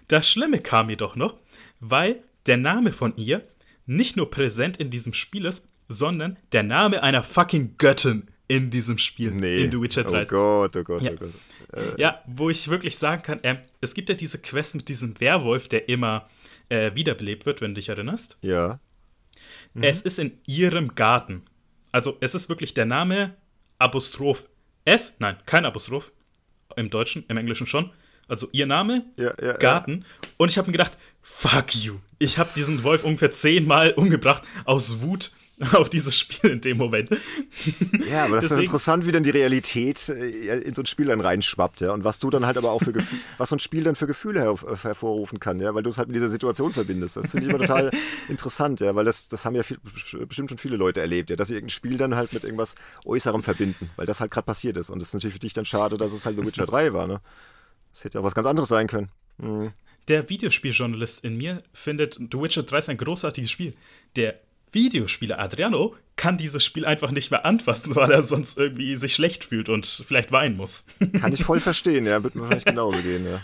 [0.08, 1.36] Das Schlimme kam mir doch noch,
[1.80, 3.46] weil der Name von ihr
[3.86, 8.96] nicht nur präsent in diesem Spiel ist, sondern der Name einer fucking Göttin in diesem
[8.98, 9.64] Spiel, Nee.
[9.64, 10.22] in The Witcher 3.
[10.22, 11.10] Oh Gott, oh Gott, Ja.
[11.12, 11.32] oh Gott.
[11.72, 15.18] Äh, Ja, wo ich wirklich sagen kann, ähm, es gibt ja diese Quest mit diesem
[15.20, 16.28] Werwolf, der immer
[16.70, 18.38] äh, wiederbelebt wird, wenn du dich erinnerst.
[18.40, 18.80] ja.
[19.74, 19.82] Mhm.
[19.84, 21.42] Es ist in ihrem Garten.
[21.92, 23.36] Also es ist wirklich der Name
[23.78, 24.48] Apostroph
[24.84, 26.12] S, nein, kein Apostroph,
[26.76, 27.92] im Deutschen, im Englischen schon.
[28.28, 29.52] Also ihr Name, Ja, ja, ja.
[29.56, 30.04] Garten.
[30.36, 31.96] Und ich habe mir gedacht, fuck you.
[32.18, 35.32] Ich habe diesen Wolf ungefähr zehnmal umgebracht aus Wut
[35.73, 37.11] auf dieses Spiel in dem Moment.
[38.09, 41.07] Ja, aber das ist Deswegen- interessant, wie dann die Realität äh, in so ein Spiel
[41.07, 41.93] dann reinschwappt, ja.
[41.93, 44.07] Und was du dann halt aber auch für Gefühle, was so ein Spiel dann für
[44.07, 47.17] Gefühle her hervorrufen kann, ja, weil du es halt mit dieser Situation verbindest.
[47.17, 47.90] Das finde ich immer total
[48.29, 49.79] interessant, ja, weil das, das haben ja viel,
[50.26, 52.75] bestimmt schon viele Leute erlebt, ja, dass sie irgendein Spiel dann halt mit irgendwas
[53.05, 54.88] Äußerem verbinden, weil das halt gerade passiert ist.
[54.90, 57.07] Und es ist natürlich für dich dann schade, dass es halt The Witcher 3 war,
[57.07, 57.21] ne?
[57.93, 59.09] Das hätte ja auch was ganz anderes sein können.
[59.38, 59.73] Mhm.
[60.09, 63.75] Der Videospieljournalist in mir findet The Witcher 3 ist ein großartiges Spiel.
[64.17, 64.40] Der
[64.72, 69.44] Videospieler Adriano kann dieses Spiel einfach nicht mehr anfassen, weil er sonst irgendwie sich schlecht
[69.44, 70.84] fühlt und vielleicht weinen muss.
[71.20, 73.40] Kann ich voll verstehen, ja, wird mir wahrscheinlich genauso gehen, ja.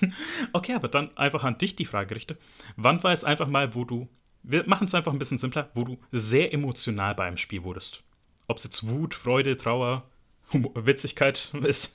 [0.52, 2.36] Okay, aber dann einfach an dich die Frage richte.
[2.76, 4.08] Wann war es einfach mal, wo du,
[4.42, 8.02] wir machen es einfach ein bisschen simpler, wo du sehr emotional bei einem Spiel wurdest?
[8.46, 10.04] Ob es jetzt Wut, Freude, Trauer,
[10.52, 11.94] Humor, Witzigkeit ist.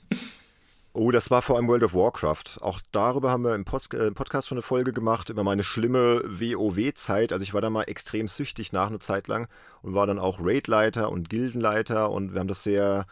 [0.96, 2.60] Oh, das war vor allem World of Warcraft.
[2.60, 6.22] Auch darüber haben wir im, Post äh, Podcast schon eine Folge gemacht, über meine schlimme
[6.24, 7.32] WoW-Zeit.
[7.32, 9.48] Also ich war da mal extrem süchtig nach einer Zeit lang
[9.82, 13.06] und war dann auch Raidleiter und Gildenleiter und wir haben das sehr,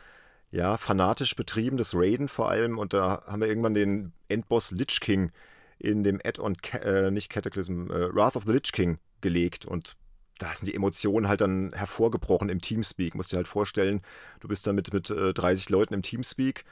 [0.52, 2.78] ja, fanatisch betrieben, das Raiden vor allem.
[2.78, 5.32] Und da haben wir irgendwann den Endboss Lich King
[5.80, 9.96] in dem Add-on, äh, nicht Cataclysm, äh, Wrath of the Lich King gelegt und
[10.38, 13.16] da sind die Emotionen halt dann hervorgebrochen im Teamspeak.
[13.16, 14.02] Musst dir halt vorstellen,
[14.38, 16.64] du bist da mit, mit äh, 30 Leuten im Teamspeak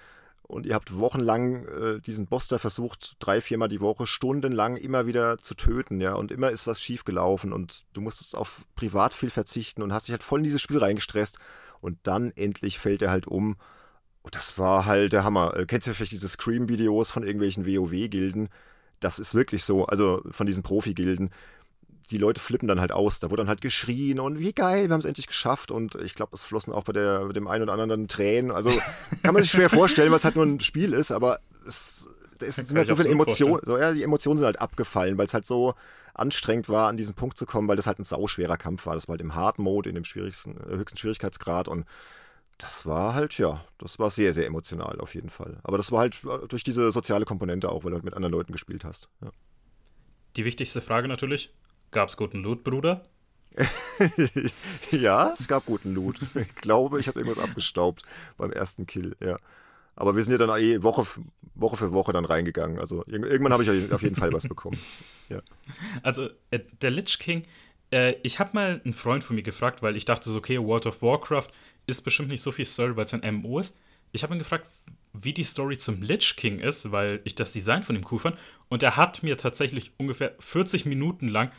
[0.50, 5.06] und ihr habt wochenlang äh, diesen Boss da versucht, drei, viermal die Woche, stundenlang immer
[5.06, 9.30] wieder zu töten, ja, und immer ist was schiefgelaufen und du musstest auf privat viel
[9.30, 11.38] verzichten und hast dich halt voll in dieses Spiel reingestresst
[11.80, 13.56] und dann endlich fällt er halt um.
[14.22, 15.56] Und das war halt der Hammer.
[15.56, 18.48] Äh, kennst du vielleicht diese Scream-Videos von irgendwelchen WoW-Gilden?
[19.00, 21.30] Das ist wirklich so, also von diesen Profi-Gilden
[22.10, 23.20] die Leute flippen dann halt aus.
[23.20, 25.70] Da wurde dann halt geschrien und wie geil, wir haben es endlich geschafft.
[25.70, 28.50] Und ich glaube, es flossen auch bei, der, bei dem einen oder anderen dann Tränen.
[28.50, 28.70] Also
[29.22, 32.08] kann man sich schwer vorstellen, weil es halt nur ein Spiel ist, aber es,
[32.40, 33.60] es sind halt so viele Emotionen.
[33.64, 35.74] So, ja, die Emotionen sind halt abgefallen, weil es halt so
[36.14, 38.94] anstrengend war, an diesen Punkt zu kommen, weil das halt ein sauschwerer Kampf war.
[38.94, 41.86] Das war halt im Hard Mode, in dem schwierigsten, äh, höchsten Schwierigkeitsgrad und
[42.58, 45.58] das war halt, ja, das war sehr, sehr emotional auf jeden Fall.
[45.62, 46.18] Aber das war halt
[46.48, 49.08] durch diese soziale Komponente auch, weil du halt mit anderen Leuten gespielt hast.
[49.22, 49.30] Ja.
[50.36, 51.54] Die wichtigste Frage natürlich:
[51.92, 53.04] Gab es guten Loot, Bruder?
[54.92, 56.20] ja, es gab guten Loot.
[56.34, 58.02] Ich glaube, ich habe irgendwas abgestaubt
[58.36, 59.38] beim ersten Kill, ja.
[59.96, 61.04] Aber wir sind ja dann eh Woche,
[61.54, 62.78] Woche für Woche dann reingegangen.
[62.78, 64.78] Also irg- irgendwann habe ich auf jeden Fall was bekommen.
[65.28, 65.42] Ja.
[66.02, 67.44] Also, äh, der Lich King,
[67.92, 70.86] äh, ich habe mal einen Freund von mir gefragt, weil ich dachte so, okay, World
[70.86, 71.48] of Warcraft
[71.86, 73.74] ist bestimmt nicht so viel Story, weil es ein MMO ist.
[74.12, 74.66] Ich habe ihn gefragt,
[75.12, 78.38] wie die Story zum Lich King ist, weil ich das Design von ihm cool fand.
[78.68, 81.50] Und er hat mir tatsächlich ungefähr 40 Minuten lang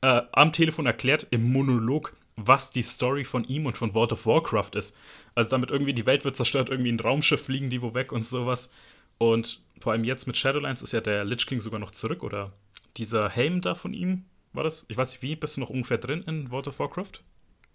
[0.00, 4.26] äh, am Telefon erklärt, im Monolog, was die Story von ihm und von World of
[4.26, 4.96] Warcraft ist.
[5.34, 8.26] Also damit irgendwie die Welt wird zerstört, irgendwie ein Raumschiff fliegen die wo weg und
[8.26, 8.70] sowas.
[9.18, 12.52] Und vor allem jetzt mit Shadowlands ist ja der Lich King sogar noch zurück, oder
[12.96, 14.86] dieser Helm da von ihm, war das?
[14.88, 17.22] Ich weiß nicht, wie, bist du noch ungefähr drin in World of Warcraft?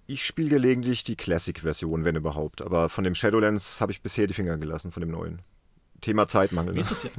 [0.06, 2.62] Ich spiele gelegentlich die Classic-Version, wenn überhaupt.
[2.62, 5.42] Aber von dem Shadowlands habe ich bisher die Finger gelassen, von dem neuen.
[6.04, 6.76] Thema Zeitmangel.
[6.76, 6.82] Wie Ne?
[6.82, 7.14] ist es ja?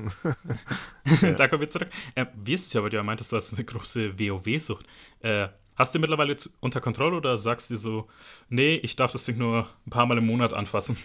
[1.37, 1.91] da kommen wir zurück.
[2.15, 4.87] Äh, wie ist es ja, weil du ja meintest, du hast eine große WoW-Sucht.
[5.21, 8.09] Äh, hast du mittlerweile unter Kontrolle oder sagst du so,
[8.49, 10.97] nee, ich darf das Ding nur ein paar Mal im Monat anfassen?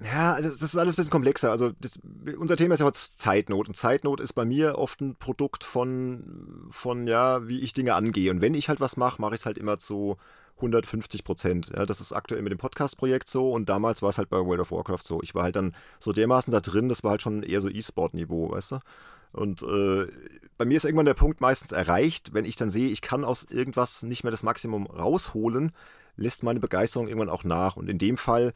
[0.00, 1.50] Ja, das, das ist alles ein bisschen komplexer.
[1.50, 1.98] Also das,
[2.38, 3.68] unser Thema ist ja heute Zeitnot.
[3.68, 8.30] Und Zeitnot ist bei mir oft ein Produkt von, von, ja, wie ich Dinge angehe.
[8.30, 10.16] Und wenn ich halt was mache, mache ich es halt immer zu
[10.58, 11.70] 150 Prozent.
[11.74, 14.60] Ja, das ist aktuell mit dem Podcast-Projekt so und damals war es halt bei World
[14.60, 15.22] of Warcraft so.
[15.22, 18.50] Ich war halt dann so dermaßen da drin, das war halt schon eher so E-Sport-Niveau,
[18.50, 18.78] weißt du?
[19.32, 20.06] Und äh,
[20.56, 23.44] bei mir ist irgendwann der Punkt meistens erreicht, wenn ich dann sehe, ich kann aus
[23.44, 25.72] irgendwas nicht mehr das Maximum rausholen,
[26.16, 27.76] lässt meine Begeisterung irgendwann auch nach.
[27.76, 28.52] Und in dem Fall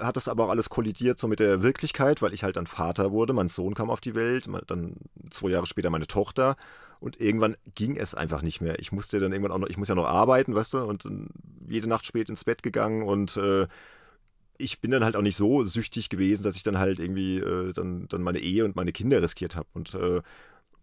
[0.00, 3.12] hat das aber auch alles kollidiert so mit der Wirklichkeit, weil ich halt dann Vater
[3.12, 4.96] wurde, mein Sohn kam auf die Welt, dann
[5.30, 6.56] zwei Jahre später meine Tochter
[7.00, 8.78] und irgendwann ging es einfach nicht mehr.
[8.78, 11.28] Ich musste dann irgendwann auch noch, ich muss ja noch arbeiten, weißt du, und dann
[11.68, 13.66] jede Nacht spät ins Bett gegangen und äh,
[14.58, 17.72] ich bin dann halt auch nicht so süchtig gewesen, dass ich dann halt irgendwie äh,
[17.72, 20.22] dann, dann meine Ehe und meine Kinder riskiert habe und äh,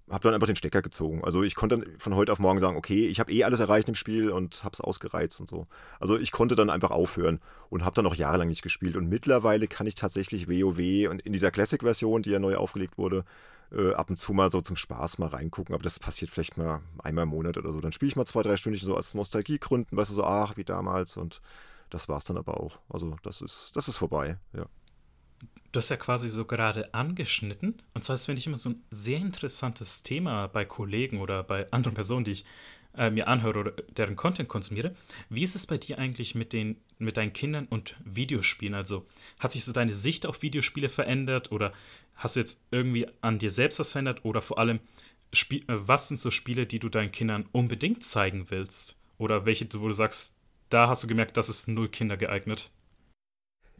[0.10, 1.24] habe dann einfach den Stecker gezogen.
[1.24, 3.88] Also ich konnte dann von heute auf morgen sagen, okay, ich habe eh alles erreicht
[3.88, 5.68] im Spiel und habe es ausgereizt und so.
[6.00, 7.40] Also ich konnte dann einfach aufhören
[7.70, 8.98] und habe dann auch jahrelang nicht gespielt.
[8.98, 13.24] Und mittlerweile kann ich tatsächlich WoW und in dieser Classic-Version, die ja neu aufgelegt wurde,
[13.72, 15.74] äh, ab und zu mal so zum Spaß mal reingucken.
[15.74, 17.80] Aber das passiert vielleicht mal einmal im Monat oder so.
[17.80, 20.66] Dann spiele ich mal zwei, drei Stunden so als Nostalgiegründen, weißt du, so, ach, wie
[20.66, 21.16] damals.
[21.16, 21.42] Und
[21.90, 22.80] das war es dann aber auch.
[22.90, 24.66] Also das ist, das ist vorbei, ja.
[25.74, 27.82] Du hast ja quasi so gerade angeschnitten.
[27.96, 31.70] Und zwar ist, finde ich, immer so ein sehr interessantes Thema bei Kollegen oder bei
[31.72, 32.46] anderen Personen, die ich
[32.96, 34.96] äh, mir anhöre oder deren Content konsumiere.
[35.30, 38.76] Wie ist es bei dir eigentlich mit, den, mit deinen Kindern und Videospielen?
[38.76, 39.08] Also
[39.40, 41.74] hat sich so deine Sicht auf Videospiele verändert oder
[42.14, 44.80] hast du jetzt irgendwie an dir selbst was verändert oder vor allem,
[45.34, 48.96] Spiel, äh, was sind so Spiele, die du deinen Kindern unbedingt zeigen willst?
[49.18, 50.36] Oder welche, wo du sagst,
[50.70, 52.70] da hast du gemerkt, das ist null Kinder geeignet?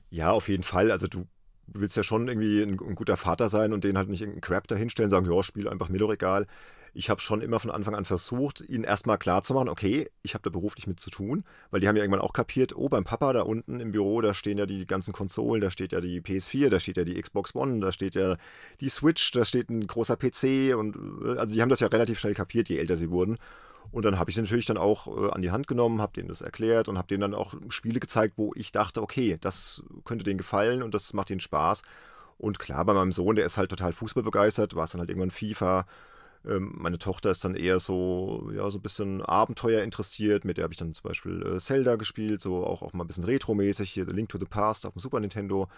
[0.10, 0.90] Ja, auf jeden Fall.
[0.90, 1.28] Also du
[1.68, 4.42] du willst ja schon irgendwie ein, ein, guter Vater sein und den halt nicht irgendeinen
[4.42, 6.48] Crap dahinstellen, sagen, ja, spiel einfach mir doch egal.
[6.96, 10.52] Ich habe schon immer von Anfang an versucht, ihnen erstmal klarzumachen, okay, ich habe da
[10.52, 13.42] beruflich mit zu tun, weil die haben ja irgendwann auch kapiert, oh, beim Papa da
[13.42, 16.80] unten im Büro, da stehen ja die ganzen Konsolen, da steht ja die PS4, da
[16.80, 18.38] steht ja die Xbox One, da steht ja
[18.80, 20.96] die Switch, da steht ein großer PC und
[21.26, 23.38] äh, also die haben das ja relativ schnell kapiert, je älter sie wurden.
[23.94, 26.28] Und dann habe ich sie natürlich dann auch äh, an die Hand genommen, habe denen
[26.28, 30.24] das erklärt und habe denen dann auch Spiele gezeigt, wo ich dachte, okay, das könnte
[30.24, 31.84] denen gefallen und das macht ihnen Spaß.
[32.40, 35.12] Und klar, bei meinem Sohn, der ist halt total Fußball begeistert, war es dann halt
[35.12, 35.86] irgendwann FIFA.
[36.44, 40.44] Ähm, meine Tochter ist dann eher so, ja, so ein bisschen Abenteuer interessiert.
[40.44, 43.08] Mit der habe ich dann zum Beispiel äh, Zelda gespielt, so auch, auch mal ein
[43.08, 43.92] bisschen retromäßig.
[43.92, 45.70] Hier The Link to the Past auf dem Super Nintendo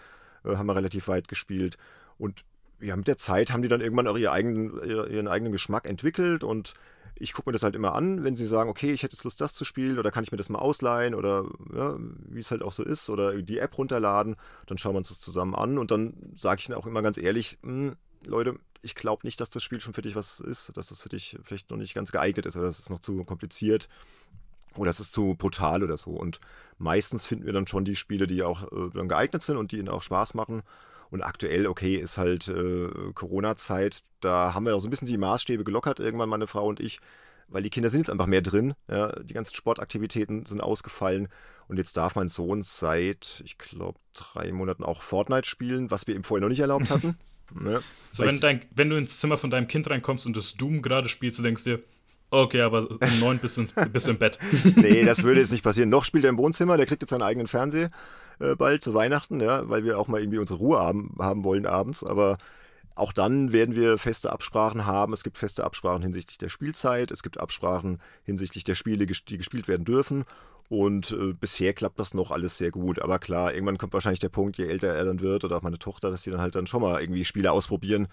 [0.42, 1.76] äh, haben wir relativ weit gespielt.
[2.16, 2.44] Und
[2.80, 6.44] ja, mit der Zeit haben die dann irgendwann auch ihren eigenen, ihren eigenen Geschmack entwickelt
[6.44, 6.72] und
[7.18, 9.40] ich gucke mir das halt immer an, wenn sie sagen, okay, ich hätte jetzt Lust,
[9.40, 12.62] das zu spielen, oder kann ich mir das mal ausleihen, oder ja, wie es halt
[12.62, 15.90] auch so ist, oder die App runterladen, dann schauen wir uns das zusammen an und
[15.90, 19.62] dann sage ich ihnen auch immer ganz ehrlich, hm, Leute, ich glaube nicht, dass das
[19.62, 22.46] Spiel schon für dich was ist, dass das für dich vielleicht noch nicht ganz geeignet
[22.46, 23.88] ist, oder das ist noch zu kompliziert
[24.76, 26.10] oder es ist zu brutal oder so.
[26.10, 26.40] Und
[26.78, 29.78] meistens finden wir dann schon die Spiele, die auch äh, dann geeignet sind und die
[29.78, 30.62] ihnen auch Spaß machen.
[31.10, 34.00] Und aktuell, okay, ist halt äh, Corona-Zeit.
[34.20, 37.00] Da haben wir auch so ein bisschen die Maßstäbe gelockert, irgendwann meine Frau und ich,
[37.48, 38.74] weil die Kinder sind jetzt einfach mehr drin.
[38.88, 41.28] Ja, die ganzen Sportaktivitäten sind ausgefallen.
[41.68, 46.14] Und jetzt darf mein Sohn seit, ich glaube, drei Monaten auch Fortnite spielen, was wir
[46.14, 47.16] ihm vorher noch nicht erlaubt hatten.
[47.64, 47.80] ja.
[48.12, 51.08] So, wenn, dein, wenn du ins Zimmer von deinem Kind reinkommst und das Doom gerade
[51.08, 51.82] spielst, du denkst dir,
[52.30, 54.38] Okay, aber um neun bist du, ins, bist du im Bett.
[54.76, 55.88] nee, das würde jetzt nicht passieren.
[55.88, 57.90] Noch spielt er im Wohnzimmer, der kriegt jetzt seinen eigenen Fernseher
[58.40, 61.66] äh, bald zu Weihnachten, ja, weil wir auch mal irgendwie unsere Ruhe haben, haben wollen
[61.66, 62.02] abends.
[62.02, 62.38] Aber
[62.96, 65.12] auch dann werden wir feste Absprachen haben.
[65.12, 69.68] Es gibt feste Absprachen hinsichtlich der Spielzeit, es gibt Absprachen hinsichtlich der Spiele, die gespielt
[69.68, 70.24] werden dürfen.
[70.68, 73.00] Und äh, bisher klappt das noch alles sehr gut.
[73.00, 75.78] Aber klar, irgendwann kommt wahrscheinlich der Punkt, je älter er dann wird oder auch meine
[75.78, 78.08] Tochter, dass sie dann halt dann schon mal irgendwie Spiele ausprobieren,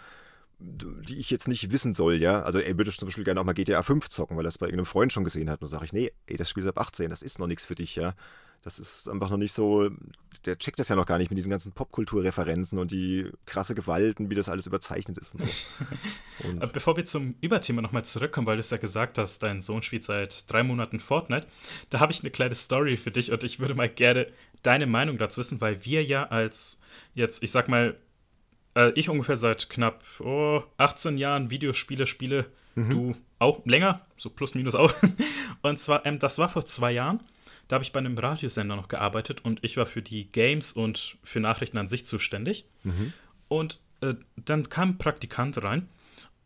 [0.59, 2.41] die ich jetzt nicht wissen soll, ja.
[2.43, 4.67] Also er würde zum Beispiel gerne auch mal GTA 5 zocken, weil er es bei
[4.67, 5.61] irgendeinem Freund schon gesehen hat.
[5.61, 7.75] Und sage ich, nee, ey, das Spiel ist ab 18, das ist noch nichts für
[7.75, 8.13] dich, ja.
[8.63, 9.89] Das ist einfach noch nicht so,
[10.45, 14.29] der checkt das ja noch gar nicht mit diesen ganzen Popkulturreferenzen und die krasse Gewalten,
[14.29, 15.47] wie das alles überzeichnet ist und so.
[16.47, 19.83] Und Bevor wir zum Überthema nochmal zurückkommen, weil du es ja gesagt hast, dein Sohn
[19.83, 21.45] spielt seit drei Monaten Fortnite,
[21.89, 24.27] da habe ich eine kleine Story für dich und ich würde mal gerne
[24.63, 26.79] deine Meinung dazu wissen, weil wir ja als
[27.13, 27.97] jetzt, ich sag mal,
[28.75, 32.89] äh, ich ungefähr seit knapp oh, 18 Jahren Videospiele spiele, mhm.
[32.89, 34.93] du auch länger, so plus minus auch.
[35.61, 37.21] Und zwar, ähm, das war vor zwei Jahren.
[37.67, 41.17] Da habe ich bei einem Radiosender noch gearbeitet und ich war für die Games und
[41.23, 42.65] für Nachrichten an sich zuständig.
[42.83, 43.13] Mhm.
[43.47, 45.87] Und äh, dann kam ein Praktikant rein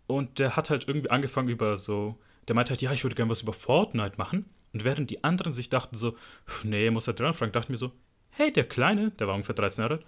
[0.05, 3.31] und der hat halt irgendwie angefangen über so, der meinte halt, ja, ich würde gerne
[3.31, 4.45] was über Fortnite machen.
[4.73, 6.15] Und während die anderen sich dachten so,
[6.63, 7.91] nee, muss er dran fragen, dachte ich mir so,
[8.29, 9.99] hey, der Kleine, der war ungefähr 13 Jahre,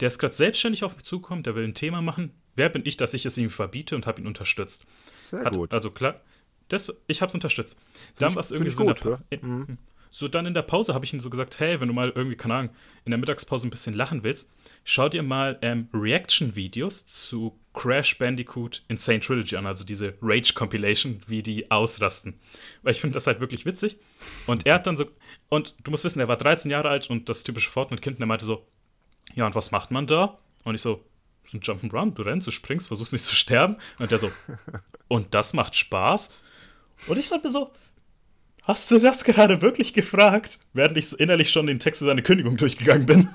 [0.00, 2.32] der ist gerade selbstständig auf mich zugekommen, der will ein Thema machen.
[2.56, 4.84] Wer bin ich, dass ich es ihm verbiete und habe ihn unterstützt?
[5.18, 5.72] Sehr Hat, gut.
[5.72, 6.20] Also klar,
[6.68, 7.78] das, ich habe es unterstützt.
[8.18, 9.78] Dann war es irgendwie so, gut, in der, mhm.
[10.10, 12.36] so dann in der Pause habe ich ihm so gesagt, hey, wenn du mal irgendwie,
[12.36, 14.48] keine Ahnung, in der Mittagspause ein bisschen lachen willst,
[14.84, 21.42] schau dir mal ähm, Reaction-Videos zu Crash Bandicoot Insane Trilogy an, also diese Rage-Compilation, wie
[21.42, 22.38] die ausrasten.
[22.82, 23.98] Weil ich finde das halt wirklich witzig.
[24.46, 25.06] Und er hat dann so,
[25.48, 28.46] und du musst wissen, er war 13 Jahre alt und das typische Fortnite-Kind, der meinte
[28.46, 28.64] so,
[29.34, 30.38] ja, und was macht man da?
[30.64, 31.04] Und ich so,
[31.52, 33.76] ein Jump'n'Run, du rennst, du springst, versuchst nicht zu sterben.
[33.98, 34.30] Und der so,
[35.08, 36.30] und das macht Spaß?
[37.06, 37.70] Und ich dachte mir so,
[38.66, 40.58] Hast du das gerade wirklich gefragt?
[40.72, 43.28] Während ich innerlich schon den Text für seine Kündigung durchgegangen bin.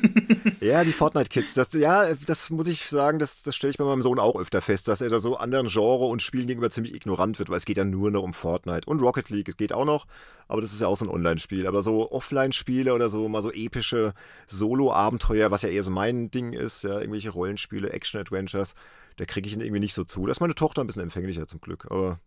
[0.60, 1.54] ja, die Fortnite-Kids.
[1.54, 4.60] Das, ja, das muss ich sagen, das, das stelle ich bei meinem Sohn auch öfter
[4.60, 7.64] fest, dass er da so anderen Genre und Spielen gegenüber ziemlich ignorant wird, weil es
[7.64, 8.86] geht ja nur noch um Fortnite.
[8.86, 10.06] Und Rocket League, es geht auch noch,
[10.46, 11.66] aber das ist ja auch so ein Online-Spiel.
[11.66, 14.12] Aber so Offline-Spiele oder so mal so epische
[14.46, 18.74] Solo-Abenteuer, was ja eher so mein Ding ist, ja, irgendwelche Rollenspiele, Action-Adventures,
[19.16, 20.26] da kriege ich ihn irgendwie nicht so zu.
[20.26, 22.18] Da ist meine Tochter ein bisschen empfänglicher zum Glück, aber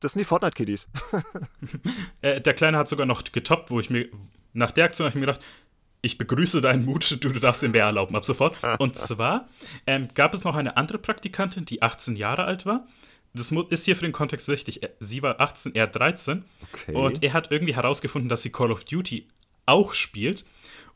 [0.00, 0.88] das sind die Fortnite-Kiddies.
[2.20, 4.08] äh, der Kleine hat sogar noch getoppt, wo ich mir,
[4.52, 5.40] nach der Aktion habe ich mir gedacht,
[6.02, 8.56] ich begrüße deinen Mut, du, du darfst den mehr erlauben ab sofort.
[8.78, 9.48] Und zwar
[9.86, 12.86] ähm, gab es noch eine andere Praktikantin, die 18 Jahre alt war.
[13.32, 14.80] Das ist hier für den Kontext wichtig.
[15.00, 16.44] Sie war 18, er 13.
[16.72, 16.94] Okay.
[16.94, 19.26] Und er hat irgendwie herausgefunden, dass sie Call of Duty
[19.66, 20.46] auch spielt.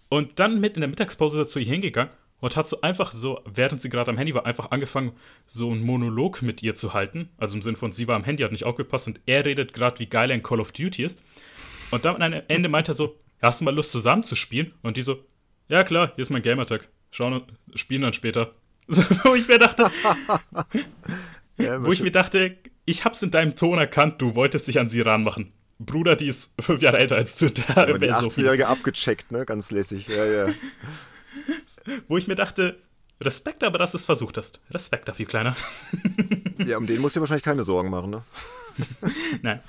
[0.09, 3.83] Und dann mit in der Mittagspause zu ihr hingegangen und hat so einfach so, während
[3.83, 5.13] sie gerade am Handy war, einfach angefangen,
[5.47, 7.29] so einen Monolog mit ihr zu halten.
[7.39, 9.99] Also im Sinne von, sie war am Handy, hat nicht aufgepasst und er redet gerade,
[9.99, 11.21] wie geil ein Call of Duty ist.
[11.91, 14.73] Und dann am Ende meint er so, hast du mal Lust zusammen zu spielen?
[14.83, 15.25] Und die so,
[15.69, 16.89] ja klar, hier ist mein Gamertag.
[17.11, 18.53] Schauen und spielen dann später.
[18.93, 19.89] So, wo ich mir dachte,
[21.59, 24.89] ja, wo ich mir dachte, ich hab's in deinem Ton erkannt, du wolltest dich an
[24.89, 25.53] sie ranmachen.
[25.79, 27.51] Bruder, die ist fünf Jahre älter als du.
[27.51, 29.47] Da Aber die 18-Jährige so abgecheckt, ne?
[29.47, 30.09] Ganz lässig.
[30.09, 30.49] Ja, ja.
[32.09, 32.81] Wo ich mir dachte,
[33.21, 34.61] Respekt aber, dass du es versucht hast.
[34.71, 35.57] Respekt dafür, Kleiner.
[36.59, 38.23] ja, um den musst du dir wahrscheinlich keine Sorgen machen, ne?
[39.43, 39.61] Nein.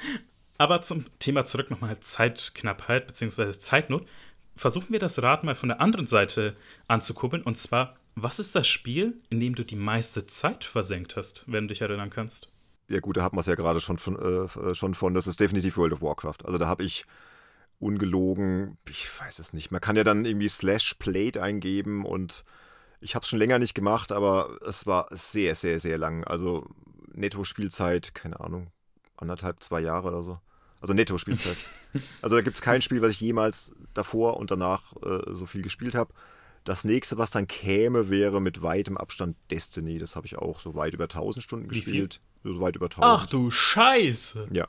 [0.58, 3.52] Aber zum Thema zurück nochmal Zeitknappheit bzw.
[3.60, 4.08] Zeitnot.
[4.56, 6.56] Versuchen wir das Rad mal von der anderen Seite
[6.88, 7.44] anzukurbeln.
[7.44, 11.68] Und zwar, was ist das Spiel, in dem du die meiste Zeit versenkt hast, wenn
[11.68, 12.50] du dich erinnern kannst?
[12.88, 15.40] Ja gut, da hat man es ja gerade schon von, äh, schon von, das ist
[15.40, 16.46] definitiv World of Warcraft.
[16.46, 17.06] Also da habe ich
[17.82, 22.44] ungelogen, ich weiß es nicht, man kann ja dann irgendwie slash plate eingeben und
[23.00, 26.24] ich habe es schon länger nicht gemacht, aber es war sehr, sehr, sehr lang.
[26.24, 26.70] Also
[27.14, 28.72] Netto-Spielzeit, keine Ahnung,
[29.18, 30.40] anderthalb, zwei Jahre oder so.
[30.80, 31.58] Also Netto-Spielzeit.
[32.22, 35.64] also da gibt es kein Spiel, was ich jemals davor und danach äh, so viel
[35.64, 36.14] gespielt habe.
[36.64, 39.98] Das nächste, was dann käme, wäre mit weitem Abstand Destiny.
[39.98, 42.22] Das habe ich auch so weit über 1000 Stunden gespielt.
[42.44, 43.04] So weit über 1000.
[43.04, 44.48] Ach du Scheiße.
[44.52, 44.68] Ja,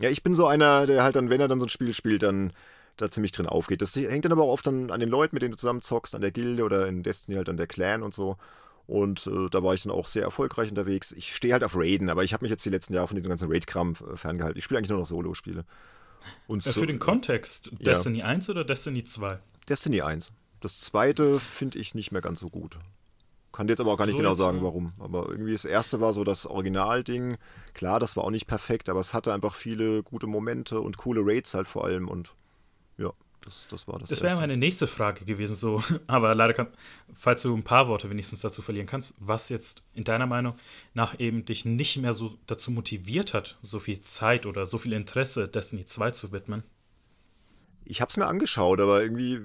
[0.00, 2.22] ja, ich bin so einer, der halt dann, wenn er dann so ein Spiel spielt,
[2.22, 2.52] dann
[2.96, 3.82] da ziemlich drin aufgeht.
[3.82, 6.14] Das hängt dann aber auch oft dann an den Leuten, mit denen du zusammen zockst,
[6.14, 8.36] an der Gilde oder in Destiny halt an der Clan und so.
[8.86, 11.12] Und äh, da war ich dann auch sehr erfolgreich unterwegs.
[11.12, 13.28] Ich stehe halt auf Raiden, aber ich habe mich jetzt die letzten Jahre von diesem
[13.28, 14.58] ganzen Raid-Kram äh, ferngehalten.
[14.58, 15.64] Ich spiele eigentlich nur noch Solo-Spiele.
[16.46, 18.26] Und ja, so, für den Kontext, Destiny ja.
[18.26, 19.38] 1 oder Destiny 2?
[19.68, 20.32] Destiny 1.
[20.60, 22.78] Das zweite finde ich nicht mehr ganz so gut.
[23.52, 24.92] Kann jetzt aber auch gar nicht so genau sagen, warum.
[24.98, 27.36] Aber irgendwie das erste war so das Originalding.
[27.74, 31.20] Klar, das war auch nicht perfekt, aber es hatte einfach viele gute Momente und coole
[31.24, 32.08] Raids halt vor allem.
[32.08, 32.34] Und
[32.96, 34.08] ja, das, das war das.
[34.08, 35.82] Das wäre meine nächste Frage gewesen, so.
[36.06, 36.68] Aber leider kann,
[37.14, 40.54] falls du ein paar Worte wenigstens dazu verlieren kannst, was jetzt in deiner Meinung
[40.94, 44.92] nach eben dich nicht mehr so dazu motiviert hat, so viel Zeit oder so viel
[44.92, 46.62] Interesse Destiny 2 zu widmen
[47.90, 49.40] ich habe es mir angeschaut, aber irgendwie,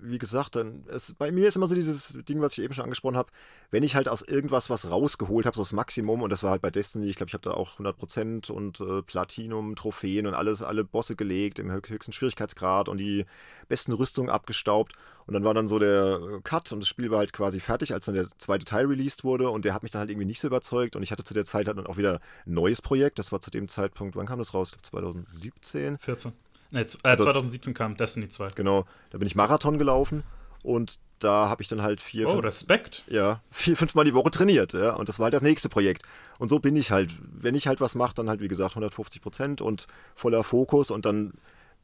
[0.00, 2.84] wie gesagt, dann es, bei mir ist immer so dieses Ding, was ich eben schon
[2.84, 3.30] angesprochen habe,
[3.70, 6.62] wenn ich halt aus irgendwas was rausgeholt habe, so das Maximum, und das war halt
[6.62, 10.62] bei Destiny, ich glaube, ich habe da auch 100% und äh, Platinum, Trophäen und alles,
[10.62, 13.26] alle Bosse gelegt im höchsten Schwierigkeitsgrad und die
[13.68, 14.94] besten Rüstungen abgestaubt.
[15.26, 17.92] Und dann war dann so der äh, Cut und das Spiel war halt quasi fertig,
[17.92, 20.40] als dann der zweite Teil released wurde und der hat mich dann halt irgendwie nicht
[20.40, 23.18] so überzeugt und ich hatte zu der Zeit halt dann auch wieder ein neues Projekt,
[23.18, 24.68] das war zu dem Zeitpunkt, wann kam das raus?
[24.68, 25.98] Ich glaube 2017.
[25.98, 26.32] 14.
[26.70, 28.48] Nee, äh, also 2017 kam Destiny 2.
[28.54, 30.22] Genau, da bin ich Marathon gelaufen
[30.62, 32.28] und da habe ich dann halt vier.
[32.28, 33.04] Oh, fünf, Respekt.
[33.06, 34.94] Ja, vier, fünfmal die Woche trainiert, ja.
[34.94, 36.02] Und das war halt das nächste Projekt.
[36.38, 37.10] Und so bin ich halt.
[37.22, 41.04] Wenn ich halt was mache, dann halt, wie gesagt, 150 Prozent und voller Fokus und
[41.04, 41.34] dann.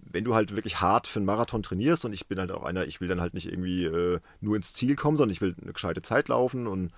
[0.09, 2.87] Wenn du halt wirklich hart für einen Marathon trainierst und ich bin halt auch einer,
[2.87, 5.72] ich will dann halt nicht irgendwie äh, nur ins Ziel kommen, sondern ich will eine
[5.72, 6.92] gescheite Zeit laufen und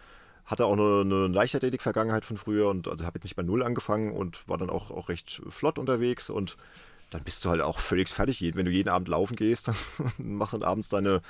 [0.44, 4.12] hatte auch eine, eine Leichtathletik-Vergangenheit von früher und also habe jetzt nicht bei Null angefangen
[4.12, 6.58] und war dann auch, auch recht flott unterwegs und
[7.10, 8.42] dann bist du halt auch völlig fertig.
[8.54, 9.68] Wenn du jeden Abend laufen gehst,
[10.18, 11.20] dann machst du dann abends deine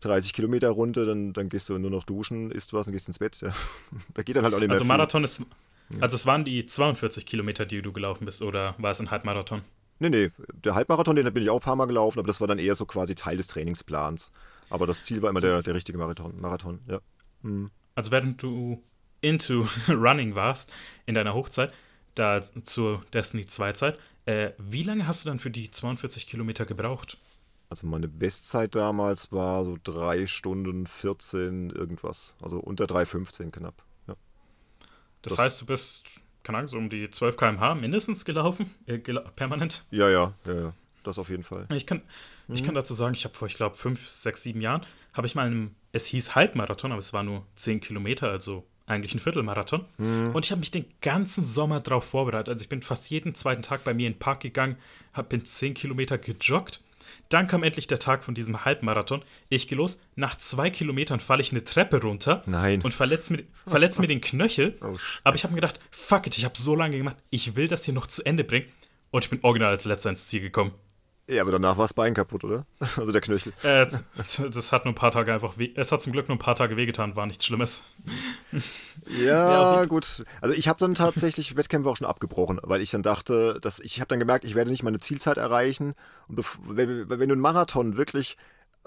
[0.00, 3.18] 30 Kilometer Runde, dann, dann gehst du nur noch duschen, isst was und gehst ins
[3.18, 3.40] Bett.
[3.40, 3.52] Ja.
[4.14, 5.42] Da geht dann halt auch nicht mehr Also Marathon ist,
[6.00, 9.62] also es waren die 42 Kilometer, die du gelaufen bist, oder war es ein Halbmarathon?
[10.00, 12.48] Nee, nee, der Halbmarathon, den bin ich auch ein paar Mal gelaufen, aber das war
[12.48, 14.32] dann eher so quasi Teil des Trainingsplans.
[14.70, 17.00] Aber das Ziel war immer der, der richtige Marathon, Marathon ja.
[17.42, 17.70] Mhm.
[17.94, 18.82] Also während du
[19.20, 20.70] into Running warst
[21.06, 21.72] in deiner Hochzeit,
[22.14, 26.64] da zur Destiny 2 Zeit, äh, wie lange hast du dann für die 42 Kilometer
[26.64, 27.18] gebraucht?
[27.68, 32.36] Also meine Bestzeit damals war so 3 Stunden 14 irgendwas.
[32.42, 33.82] Also unter 3,15 knapp.
[34.06, 34.14] Ja.
[35.22, 36.04] Das, das, heißt, du bist,
[36.42, 39.84] keine Ahnung, so um die 12 km/h mindestens gelaufen, äh, gel permanent?
[39.90, 40.74] Ja, ja, ja, ja.
[41.02, 41.66] Das auf jeden Fall.
[41.72, 42.02] Ich kann,
[42.48, 42.54] mhm.
[42.54, 45.34] ich kann dazu sagen, ich habe vor, ich glaube, 5, 6, 7 Jahren, habe ich
[45.34, 49.84] mal einem, es hieß Halbmarathon, aber es war nur 10 Kilometer, also eigentlich ein Viertelmarathon.
[49.98, 50.32] Mhm.
[50.34, 52.50] Und ich habe mich den ganzen Sommer darauf vorbereitet.
[52.50, 54.76] Also ich bin fast jeden zweiten Tag bei mir in den Park gegangen,
[55.12, 56.82] hab, bin 10 Kilometer gejoggt.
[57.28, 59.22] Dann kam endlich der Tag von diesem Halbmarathon.
[59.48, 59.98] Ich gehe los.
[60.16, 62.80] Nach zwei Kilometern falle ich eine Treppe runter Nein.
[62.82, 64.78] und verletze mir, verletz mir den Knöchel.
[64.84, 67.16] Oh, Aber ich habe mir gedacht, fuck it, ich habe so lange gemacht.
[67.30, 68.66] Ich will das hier noch zu Ende bringen.
[69.10, 70.72] Und ich bin original als letzter ins Ziel gekommen.
[71.26, 72.66] Ja, aber danach war das Bein kaputt, oder?
[72.96, 73.52] Also der Knöchel.
[73.62, 73.86] Äh,
[74.52, 75.72] das hat nur ein paar Tage einfach weh.
[75.74, 77.82] Es hat zum Glück nur ein paar Tage wehgetan, war nichts Schlimmes.
[79.06, 80.24] Ja, ja gut.
[80.42, 84.00] Also ich habe dann tatsächlich Wettkämpfe auch schon abgebrochen, weil ich dann dachte, dass ich
[84.00, 85.94] habe dann gemerkt, ich werde nicht meine Zielzeit erreichen.
[86.28, 88.36] Und wenn, wenn du einen Marathon wirklich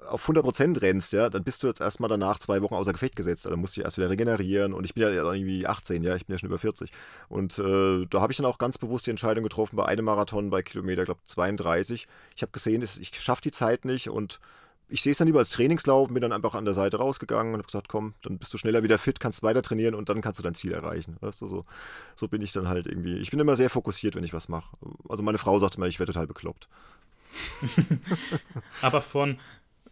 [0.05, 3.45] auf 100% rennst, ja, dann bist du jetzt erstmal danach zwei Wochen außer Gefecht gesetzt.
[3.45, 4.73] Dann musst du erst wieder regenerieren.
[4.73, 6.91] Und ich bin ja irgendwie 18, ja, ich bin ja schon über 40.
[7.29, 10.49] Und äh, da habe ich dann auch ganz bewusst die Entscheidung getroffen, bei einem Marathon
[10.49, 12.07] bei Kilometer, glaube 32.
[12.35, 14.39] Ich habe gesehen, ich schaffe die Zeit nicht und
[14.89, 17.59] ich sehe es dann lieber als Trainingslauf, bin dann einfach an der Seite rausgegangen und
[17.59, 20.39] habe gesagt, komm, dann bist du schneller wieder fit, kannst weiter trainieren und dann kannst
[20.39, 21.17] du dein Ziel erreichen.
[21.19, 21.65] Weißt du, so,
[22.15, 23.17] so bin ich dann halt irgendwie.
[23.17, 24.77] Ich bin immer sehr fokussiert, wenn ich was mache.
[25.09, 26.69] Also meine Frau sagt immer, ich werde total bekloppt.
[28.81, 29.37] Aber von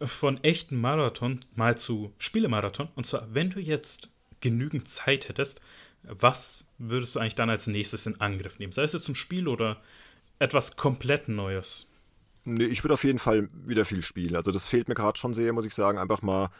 [0.04, 2.88] von echten Marathon mal zu Spielemarathon.
[2.94, 5.60] Und zwar, wenn du jetzt genügend Zeit hättest,
[6.02, 8.72] was würdest du eigentlich dann als nächstes in Angriff nehmen?
[8.72, 9.80] Sei es jetzt ein Spiel oder
[10.38, 11.86] etwas komplett Neues?
[12.44, 14.36] Nee, ich würde auf jeden Fall wieder viel spielen.
[14.36, 15.98] Also das fehlt mir gerade schon sehr, muss ich sagen.
[15.98, 16.50] Einfach mal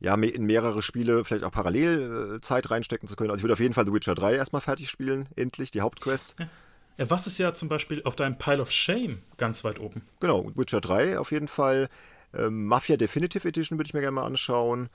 [0.00, 3.30] ja, in mehrere Spiele vielleicht auch parallel äh, Zeit reinstecken zu können.
[3.30, 6.36] Also ich würde auf jeden Fall The Witcher 3 erstmal fertig spielen, endlich, die Hauptquest.
[6.38, 6.48] Ja.
[6.98, 10.02] Ja, was ist ja zum Beispiel auf deinem Pile of Shame ganz weit oben?
[10.20, 11.88] Genau, Witcher 3 auf jeden Fall.
[12.34, 14.88] Ähm, Mafia Definitive Edition würde ich mir gerne mal anschauen.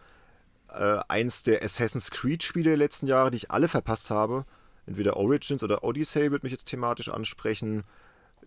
[0.69, 4.43] Äh, eins der Assassin's Creed-Spiele der letzten Jahre, die ich alle verpasst habe.
[4.85, 7.83] Entweder Origins oder Odyssey würde mich jetzt thematisch ansprechen.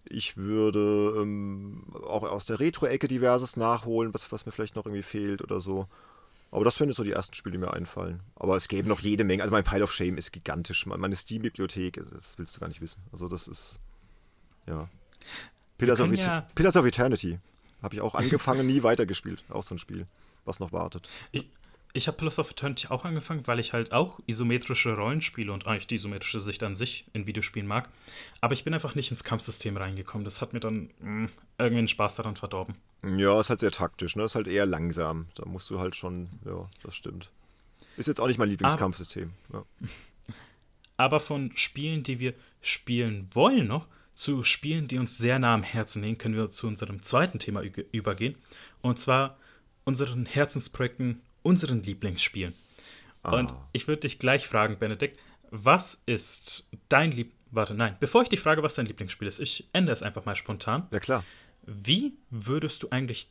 [0.06, 5.02] Ich würde ähm, auch aus der Retro-Ecke diverses nachholen, was, was mir vielleicht noch irgendwie
[5.02, 5.86] fehlt oder so.
[6.50, 8.20] Aber das wären jetzt so die ersten Spiele, die mir einfallen.
[8.36, 9.42] Aber es gäbe noch jede Menge.
[9.42, 10.86] Also mein Pile of Shame ist gigantisch.
[10.86, 13.02] Meine Steam-Bibliothek, das willst du gar nicht wissen.
[13.12, 13.80] Also das ist,
[14.66, 14.88] ja.
[15.78, 17.40] Pillars, of, ja Pillars of Eternity
[17.84, 19.44] habe ich auch angefangen, nie weitergespielt.
[19.48, 20.06] Auch so ein Spiel,
[20.44, 21.08] was noch wartet.
[21.30, 21.46] Ich,
[21.92, 25.86] ich habe Pillars of Eternity auch angefangen, weil ich halt auch isometrische Rollenspiele und eigentlich
[25.86, 27.88] die isometrische Sicht an sich in Videospielen mag.
[28.40, 30.24] Aber ich bin einfach nicht ins Kampfsystem reingekommen.
[30.24, 32.74] Das hat mir dann mh, hm, irgendwie den Spaß daran verdorben.
[33.04, 34.24] Ja, ist halt sehr taktisch, ne?
[34.24, 35.26] Ist halt eher langsam.
[35.34, 37.30] Da musst du halt schon, ja, das stimmt.
[37.96, 39.30] Ist jetzt auch nicht mein Lieblingskampfsystem.
[39.52, 39.64] Ja.
[40.96, 45.62] Aber von Spielen, die wir spielen wollen noch, zu Spielen, die uns sehr nah am
[45.62, 48.36] Herzen liegen, können wir zu unserem zweiten Thema übergehen.
[48.80, 49.38] Und zwar
[49.84, 52.54] unseren Herzensprojekten, unseren Lieblingsspielen.
[53.22, 53.38] Ah.
[53.38, 55.18] Und ich würde dich gleich fragen, Benedikt,
[55.50, 57.32] was ist dein Lieb...
[57.50, 60.34] Warte, nein, bevor ich dich frage, was dein Lieblingsspiel ist, ich ändere es einfach mal
[60.34, 60.88] spontan.
[60.90, 61.24] Ja, klar.
[61.62, 63.28] Wie würdest du eigentlich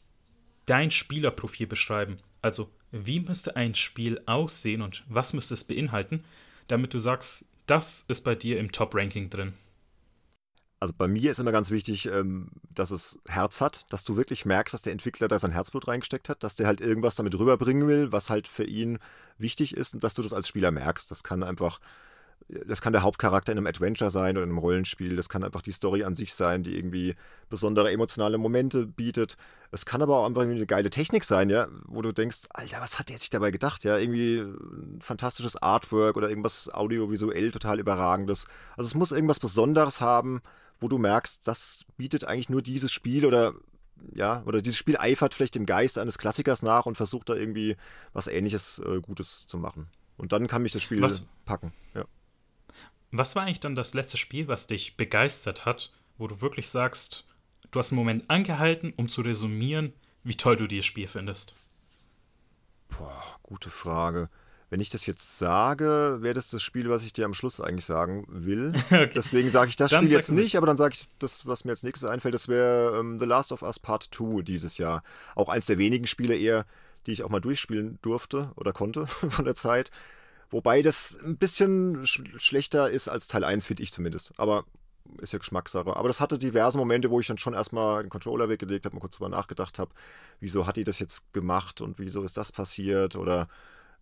[0.65, 2.17] dein Spielerprofil beschreiben?
[2.41, 6.23] Also, wie müsste ein Spiel aussehen und was müsste es beinhalten,
[6.67, 9.53] damit du sagst, das ist bei dir im Top-Ranking drin?
[10.83, 14.43] Also bei mir ist immer ganz wichtig, ähm, dass es Herz hat, dass du wirklich
[14.43, 17.87] merkst, dass der Entwickler da sein Herzblut reingesteckt hat, dass der halt irgendwas damit rüberbringen
[17.87, 18.99] will, was halt für ihn
[19.37, 21.09] wichtig ist und dass du das als Spieler merkst.
[21.09, 21.79] Das kann einfach,
[22.49, 25.61] das kann der Hauptcharakter in einem Adventure sein oder in einem Rollenspiel, das kann einfach
[25.61, 27.15] die Story an sich sein, die irgendwie
[27.49, 29.37] besondere emotionale Momente bietet.
[29.71, 32.99] Es kann aber auch einfach eine geile Technik sein, ja, wo du denkst, Alter, was
[32.99, 38.47] hat der sich dabei gedacht, ja, irgendwie ein fantastisches Artwork oder irgendwas audiovisuell total überragendes.
[38.75, 40.41] Also es muss irgendwas Besonderes haben,
[40.79, 43.53] wo du merkst, das bietet eigentlich nur dieses Spiel oder
[44.13, 47.77] ja, oder dieses Spiel eifert vielleicht dem Geist eines Klassikers nach und versucht da irgendwie
[48.11, 49.87] was ähnliches äh, Gutes zu machen.
[50.17, 51.73] Und dann kann mich das Spiel was, packen.
[51.95, 52.05] Ja.
[53.11, 57.25] Was war eigentlich dann das letzte Spiel, was dich begeistert hat, wo du wirklich sagst,
[57.71, 61.55] du hast einen Moment angehalten, um zu resümieren, wie toll du dieses Spiel findest?
[62.89, 64.29] Boah, gute Frage.
[64.73, 67.85] Wenn ich das jetzt sage, wäre das das Spiel, was ich dir am Schluss eigentlich
[67.85, 68.73] sagen will.
[68.87, 69.11] okay.
[69.13, 71.73] Deswegen sage ich das dann Spiel jetzt nicht, aber dann sage ich das, was mir
[71.73, 72.33] als nächstes einfällt.
[72.33, 75.03] Das wäre ähm, The Last of Us Part 2 dieses Jahr.
[75.35, 76.65] Auch eins der wenigen Spiele eher,
[77.05, 79.91] die ich auch mal durchspielen durfte oder konnte von der Zeit.
[80.49, 84.33] Wobei das ein bisschen sch schlechter ist als Teil 1, finde ich zumindest.
[84.37, 84.65] Aber
[85.21, 85.95] ist ja Geschmackssache.
[85.95, 89.01] Aber das hatte diverse Momente, wo ich dann schon erstmal den Controller weggelegt habe und
[89.01, 89.91] kurz drüber nachgedacht habe,
[90.39, 93.47] wieso hat die das jetzt gemacht und wieso ist das passiert oder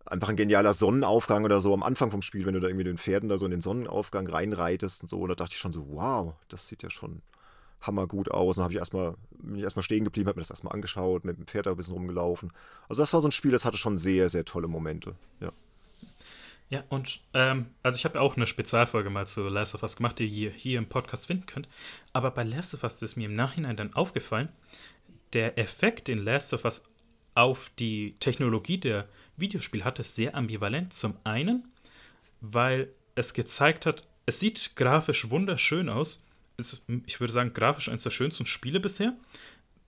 [0.05, 2.97] einfach ein genialer Sonnenaufgang oder so am Anfang vom Spiel, wenn du da irgendwie den
[2.97, 5.19] Pferden da so in den Sonnenaufgang reinreitest und so.
[5.19, 7.21] Und da dachte ich schon so, wow, das sieht ja schon
[7.81, 8.57] hammergut aus.
[8.57, 11.37] Und dann ich erstmal, bin ich erstmal stehen geblieben, habe mir das erstmal angeschaut, mit
[11.37, 12.51] dem Pferd da ein bisschen rumgelaufen.
[12.89, 15.51] Also das war so ein Spiel, das hatte schon sehr, sehr tolle Momente, ja.
[16.69, 20.19] Ja, und ähm, also ich habe auch eine Spezialfolge mal zu Last of Us gemacht,
[20.19, 21.67] die ihr hier im Podcast finden könnt.
[22.13, 24.47] Aber bei Last of Us ist mir im Nachhinein dann aufgefallen,
[25.33, 26.85] der Effekt, den Last of Us
[27.35, 29.09] auf die Technologie der
[29.42, 30.94] Videospiel hat, ist sehr ambivalent.
[30.94, 31.67] Zum einen,
[32.39, 36.25] weil es gezeigt hat, es sieht grafisch wunderschön aus.
[36.58, 39.13] Ist, ich würde sagen, grafisch eines der schönsten Spiele bisher,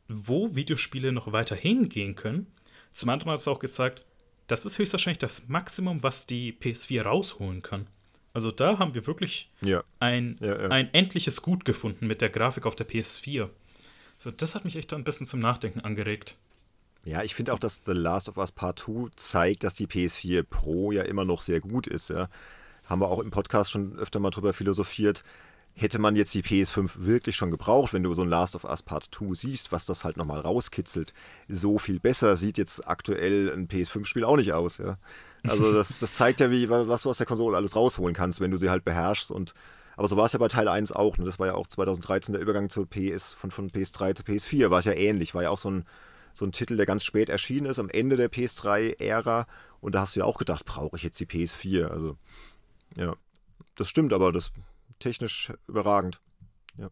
[0.08, 2.48] wo Videospiele noch weiter hingehen können.
[2.94, 4.04] Zum anderen hat es auch gezeigt,
[4.48, 7.88] das ist höchstwahrscheinlich das Maximum, was die PS4 rausholen kann.
[8.34, 9.84] Also da haben wir wirklich ja.
[10.00, 10.68] Ein, ja, ja.
[10.70, 13.50] ein endliches Gut gefunden mit der Grafik auf der PS4.
[14.18, 16.38] So, das hat mich echt ein bisschen zum Nachdenken angeregt.
[17.06, 20.44] Ja, ich finde auch, dass The Last of Us Part 2 zeigt, dass die PS4
[20.44, 22.10] Pro ja immer noch sehr gut ist.
[22.10, 22.30] Ja.
[22.86, 25.24] Haben wir auch im Podcast schon öfter mal drüber philosophiert.
[25.76, 28.84] Hätte man jetzt die PS5 wirklich schon gebraucht, wenn du so ein Last of Us
[28.84, 31.14] Part 2 siehst, was das halt nochmal rauskitzelt,
[31.50, 34.78] so viel besser sieht jetzt aktuell ein PS5-Spiel auch nicht aus.
[34.78, 34.98] Ja.
[35.46, 38.52] Also das, das zeigt ja, wie, was du aus der Konsole alles rausholen kannst, wenn
[38.52, 39.32] du sie halt beherrschst.
[39.32, 39.56] Und,
[39.98, 41.18] aber so war es ja bei Teil 1 auch.
[41.18, 41.26] Ne?
[41.26, 44.80] Das war ja auch 2013 der Übergang zur PS, von, von PS3 zu PS4, war
[44.80, 45.36] es ja ähnlich.
[45.36, 45.86] War ja auch so ein,
[46.34, 49.48] so ein Titel, der ganz spät erschienen ist, am Ende der PS3-Ära.
[49.80, 51.86] Und da hast du ja auch gedacht, brauche ich jetzt die PS4?
[51.86, 52.18] Also,
[52.96, 53.16] ja,
[53.76, 54.52] das stimmt, aber das
[55.00, 56.20] technisch überragend.
[56.78, 56.90] Ja.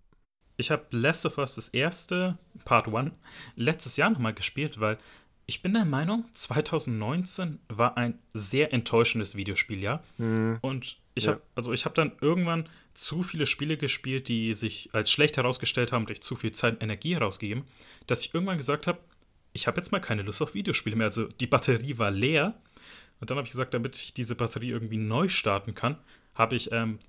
[0.58, 3.12] Ich habe Last of Us das erste, Part 1,
[3.56, 4.98] letztes Jahr nochmal gespielt, weil
[5.48, 10.04] ich bin der Meinung, 2019 war ein sehr enttäuschendes Videospieljahr.
[10.18, 10.60] Mhm.
[10.62, 11.32] Und ich ja.
[11.32, 16.06] habe also ich dann irgendwann zu viele Spiele gespielt, die sich als schlecht herausgestellt haben,
[16.06, 17.64] durch zu viel Zeit und Energie herausgegeben,
[18.08, 19.00] dass ich irgendwann gesagt habe,
[19.54, 21.08] ich habe jetzt mal keine Lust auf Videospiele mehr.
[21.08, 22.56] Also die Batterie war leer.
[23.20, 25.98] Und dann habe ich gesagt, damit ich diese Batterie irgendwie neu starten kann,
[26.34, 27.00] habe ich ähm,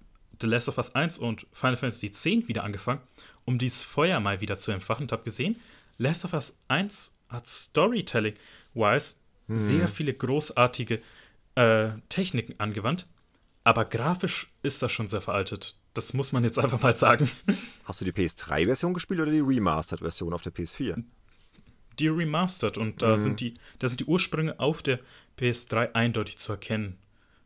[0.41, 3.01] The Last of Us 1 und Final Fantasy X wieder angefangen,
[3.45, 5.57] um dieses Feuer mal wieder zu entfachen und habe gesehen,
[5.99, 9.17] Last of Us 1 hat Storytelling-wise
[9.47, 9.57] hm.
[9.57, 11.01] sehr viele großartige
[11.55, 13.07] äh, Techniken angewandt,
[13.65, 15.77] aber grafisch ist das schon sehr veraltet.
[15.95, 17.31] Das muss man jetzt einfach mal sagen.
[17.85, 21.03] Hast du die PS3-Version gespielt oder die Remastered-Version auf der PS4?
[21.99, 23.17] Die Remastered und da mhm.
[23.17, 24.99] sind die, da sind die Ursprünge auf der
[25.39, 26.99] PS3 eindeutig zu erkennen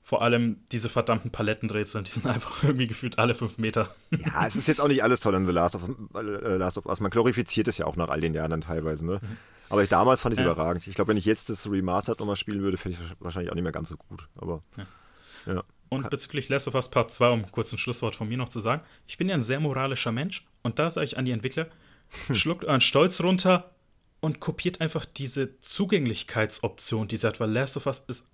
[0.07, 3.92] vor allem diese verdammten Palettenrätsel, die sind einfach irgendwie gefühlt alle fünf Meter.
[4.12, 5.82] Ja, es ist jetzt auch nicht alles toll an The Last of,
[6.14, 7.01] äh, Last of Us.
[7.01, 9.05] Man glorifiziert es ja auch nach all den Jahren dann teilweise.
[9.05, 9.18] Ne?
[9.20, 9.36] Mhm.
[9.68, 10.53] Aber ich, damals fand ich es ja.
[10.53, 10.86] überragend.
[10.86, 13.57] Ich glaube, wenn ich jetzt das Remastered nochmal spielen würde, fände ich es wahrscheinlich auch
[13.57, 14.28] nicht mehr ganz so gut.
[14.36, 15.55] Aber ja.
[15.55, 15.64] ja.
[15.88, 18.61] Und bezüglich Last of Us Part 2, um kurz ein Schlusswort von mir noch zu
[18.61, 21.66] sagen, ich bin ja ein sehr moralischer Mensch und da sage ich an die Entwickler,
[22.32, 23.72] schluckt euren Stolz runter
[24.20, 28.26] und kopiert einfach diese Zugänglichkeitsoption, die sagt, weil Last of Us ist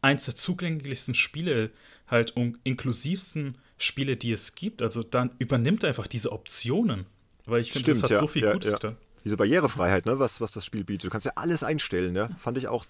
[0.00, 1.70] eins der zugänglichsten Spiele,
[2.06, 4.82] halt und inklusivsten Spiele, die es gibt.
[4.82, 7.06] Also dann übernimmt einfach diese Optionen.
[7.46, 8.78] Weil ich finde, das hat ja, so viel ja, Gutes ja.
[8.78, 8.96] da.
[9.24, 11.06] Diese Barrierefreiheit, ne, was, was das Spiel bietet.
[11.06, 12.28] Du kannst ja alles einstellen, ja.
[12.38, 12.84] Fand ich auch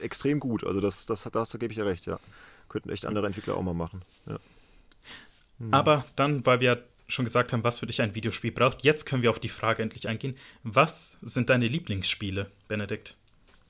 [0.00, 0.64] extrem gut.
[0.64, 2.18] Also das, das, das, da gebe ich ja recht, ja.
[2.68, 4.02] Könnten echt andere Entwickler auch mal machen.
[4.26, 4.38] Ja.
[5.58, 5.74] Hm.
[5.74, 9.22] Aber dann, weil wir schon gesagt haben, was für dich ein Videospiel braucht, jetzt können
[9.22, 10.36] wir auf die Frage endlich eingehen.
[10.62, 13.16] Was sind deine Lieblingsspiele, Benedikt?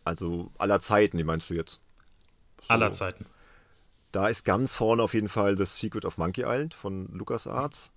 [0.04, 1.80] Also aller Zeiten, die meinst du jetzt?
[2.62, 2.68] So.
[2.68, 3.26] Aller Zeiten.
[4.12, 7.92] Da ist ganz vorne auf jeden Fall The Secret of Monkey Island von LucasArts.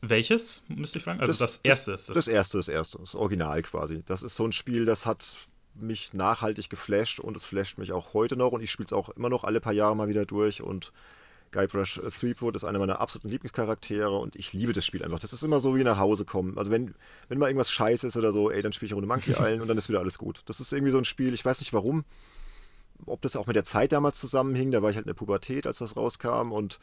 [0.00, 1.20] Welches, müsste ich fragen?
[1.20, 2.14] Also das, das erste ist das.
[2.14, 4.02] Das erste, das erste, das Original quasi.
[4.06, 5.40] Das ist so ein Spiel, das hat
[5.74, 9.08] mich nachhaltig geflasht und es flasht mich auch heute noch und ich spiele es auch
[9.10, 10.92] immer noch alle paar Jahre mal wieder durch und
[11.52, 15.18] Guybrush Threepwood ist einer meiner absoluten Lieblingscharaktere und ich liebe das Spiel einfach.
[15.18, 16.56] Das ist immer so wie nach Hause kommen.
[16.58, 16.94] Also wenn,
[17.28, 19.62] wenn mal irgendwas scheiße ist oder so, ey, dann spiele ich eine Runde Monkey Island
[19.62, 20.42] und dann ist wieder alles gut.
[20.46, 22.04] Das ist irgendwie so ein Spiel, ich weiß nicht warum
[23.06, 25.66] ob das auch mit der Zeit damals zusammenhing, da war ich halt in der Pubertät,
[25.66, 26.78] als das rauskam und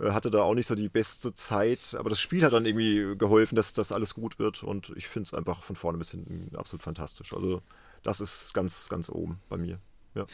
[0.00, 3.16] äh, hatte da auch nicht so die beste Zeit, aber das Spiel hat dann irgendwie
[3.16, 6.54] geholfen, dass das alles gut wird und ich finde es einfach von vorne bis hinten
[6.56, 7.32] absolut fantastisch.
[7.32, 7.62] Also
[8.02, 9.78] das ist ganz, ganz oben bei mir.
[10.14, 10.26] Ja.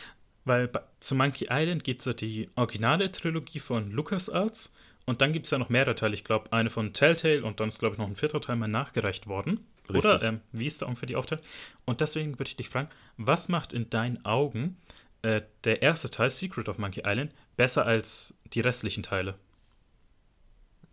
[0.44, 0.70] Weil
[1.00, 4.74] zu Monkey Island gibt es ja die originale Trilogie von LucasArts
[5.06, 6.14] und dann gibt es ja noch mehrere Teile.
[6.14, 8.68] Ich glaube, eine von Telltale und dann ist, glaube ich, noch ein vierter Teil mal
[8.68, 9.66] nachgereicht worden.
[9.88, 10.04] Richtig.
[10.04, 11.44] Oder ähm, wie ist da ungefähr die Aufteilung?
[11.84, 14.76] Und deswegen würde ich dich fragen, was macht in deinen Augen
[15.22, 19.34] äh, der erste Teil, Secret of Monkey Island, besser als die restlichen Teile.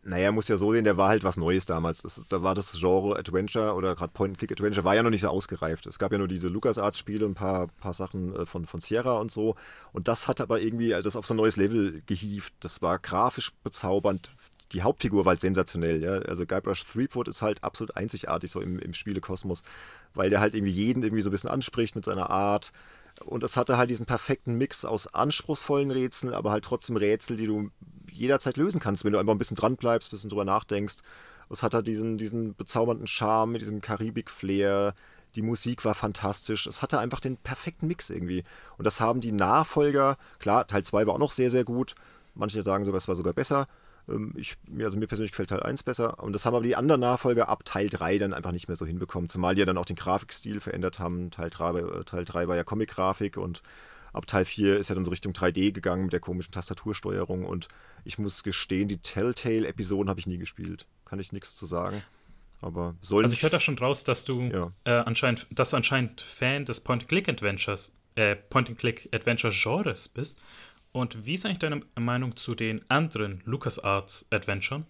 [0.07, 2.01] Naja, muss ja so sehen, der war halt was Neues damals.
[2.01, 5.85] Das, da war das Genre Adventure oder gerade Point-and-Click-Adventure war ja noch nicht so ausgereift.
[5.85, 9.33] Es gab ja nur diese LucasArts-Spiele, ein paar, paar Sachen äh, von, von Sierra und
[9.33, 9.55] so.
[9.91, 12.53] Und das hat aber irgendwie äh, das auf so ein neues Level gehievt.
[12.61, 14.31] Das war grafisch bezaubernd.
[14.71, 16.01] Die Hauptfigur war halt sensationell.
[16.01, 16.19] Ja?
[16.19, 19.61] Also Guybrush Threepwood ist halt absolut einzigartig so im, im Spielekosmos,
[20.13, 22.71] weil der halt irgendwie jeden irgendwie so ein bisschen anspricht mit seiner Art.
[23.25, 27.47] Und es hatte halt diesen perfekten Mix aus anspruchsvollen Rätseln, aber halt trotzdem Rätsel, die
[27.47, 27.71] du
[28.17, 30.97] jederzeit lösen kannst, wenn du einfach ein bisschen dran bleibst, ein bisschen drüber nachdenkst.
[31.49, 34.93] Es hat halt diesen, diesen bezaubernden Charme mit diesem Karibik-Flair.
[35.35, 36.67] Die Musik war fantastisch.
[36.67, 38.43] Es hatte einfach den perfekten Mix irgendwie.
[38.77, 41.95] Und das haben die Nachfolger, klar, Teil 2 war auch noch sehr, sehr gut.
[42.35, 43.67] Manche sagen sogar, es war sogar besser.
[44.09, 46.21] Ähm, ich, also mir persönlich gefällt Teil 1 besser.
[46.21, 48.85] Und das haben aber die anderen Nachfolger ab Teil 3 dann einfach nicht mehr so
[48.85, 49.29] hinbekommen.
[49.29, 51.31] Zumal die ja dann auch den Grafikstil verändert haben.
[51.31, 53.61] Teil 3, äh, Teil 3 war ja Comic-Grafik und
[54.17, 57.45] ab Teil 4 ist ja dann so Richtung 3D gegangen mit der komischen Tastatursteuerung.
[57.45, 57.67] Und
[58.03, 60.85] ich muss gestehen, die Telltale-Episoden habe ich nie gespielt.
[61.05, 62.03] Kann ich nichts zu sagen.
[62.61, 64.73] Aber soll Also ich höre da schon draus, dass du ja.
[64.83, 70.39] äh, anscheinend, dass du anscheinend Fan des Point-and-Click-Adventures, äh, Point-and-Click-Adventure-Genres bist.
[70.91, 74.85] Und wie ist eigentlich deine Meinung zu den anderen LucasArts Adventuren?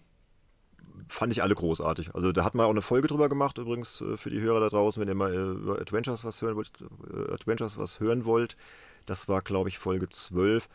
[1.08, 2.14] fand ich alle großartig.
[2.14, 4.68] Also da hat man auch eine Folge drüber gemacht, übrigens äh, für die Hörer da
[4.68, 8.56] draußen, wenn ihr mal äh, über Adventures was hören wollt, äh, Adventures was hören wollt.
[9.08, 10.68] Das war, glaube ich, Folge 12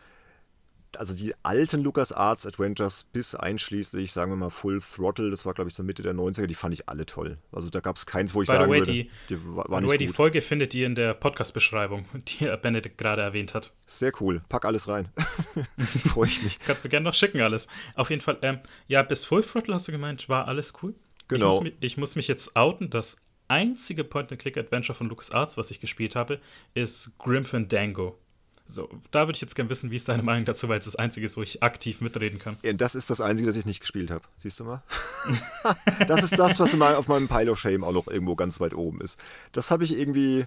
[0.96, 5.68] also die alten LucasArts Adventures bis einschließlich, sagen wir mal, Full Throttle, das war, glaube
[5.68, 7.38] ich, so Mitte der 90er, die fand ich alle toll.
[7.52, 9.80] Also da gab es keins, wo ich by sagen way, würde, die, die war, war
[9.80, 10.08] nicht way, gut.
[10.08, 12.06] Die Folge findet ihr in der Podcast-Beschreibung,
[12.40, 13.72] die Benedikt gerade erwähnt hat.
[13.86, 14.42] Sehr cool.
[14.48, 15.08] Pack alles rein.
[16.06, 16.58] Freue ich mich.
[16.66, 17.68] Kannst mir gerne noch schicken, alles.
[17.94, 20.94] Auf jeden Fall, ähm, ja, bis Full Throttle hast du gemeint, war alles cool.
[21.28, 21.58] Genau.
[21.58, 23.16] Ich muss, ich muss mich jetzt outen, das
[23.48, 26.40] einzige Point-and-Click-Adventure von LucasArts, was ich gespielt habe,
[26.74, 28.18] ist Grim Fandango.
[28.66, 30.96] So, da würde ich jetzt gerne wissen, wie ist deine Meinung dazu, weil es das
[30.96, 32.56] Einzige ist, wo ich aktiv mitreden kann.
[32.62, 34.24] Ja, das ist das Einzige, das ich nicht gespielt habe.
[34.38, 34.82] Siehst du mal?
[36.08, 39.00] das ist das, was auf meinem Pile of Shame auch noch irgendwo ganz weit oben
[39.00, 39.22] ist.
[39.52, 40.46] Das habe ich irgendwie,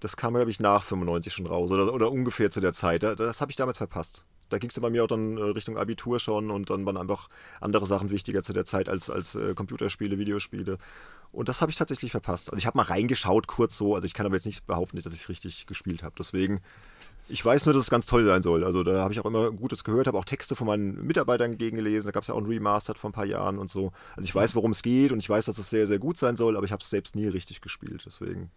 [0.00, 3.02] das kam, glaube ich, nach 95 schon raus oder, oder ungefähr zu der Zeit.
[3.02, 4.24] Das habe ich damals verpasst.
[4.48, 7.28] Da ging es bei mir auch dann äh, Richtung Abitur schon und dann waren einfach
[7.60, 10.78] andere Sachen wichtiger zu der Zeit als, als äh, Computerspiele, Videospiele.
[11.32, 12.50] Und das habe ich tatsächlich verpasst.
[12.50, 15.14] Also ich habe mal reingeschaut, kurz so, also ich kann aber jetzt nicht behaupten, dass
[15.14, 16.16] ich es richtig gespielt habe.
[16.18, 16.60] Deswegen
[17.30, 18.64] ich weiß nur, dass es ganz toll sein soll.
[18.64, 22.08] Also da habe ich auch immer Gutes gehört, habe auch Texte von meinen Mitarbeitern gegengelesen.
[22.08, 23.92] Da gab es ja auch ein Remastered vor ein paar Jahren und so.
[24.16, 26.36] Also ich weiß, worum es geht und ich weiß, dass es sehr, sehr gut sein
[26.36, 28.02] soll, aber ich habe es selbst nie richtig gespielt.
[28.04, 28.50] Deswegen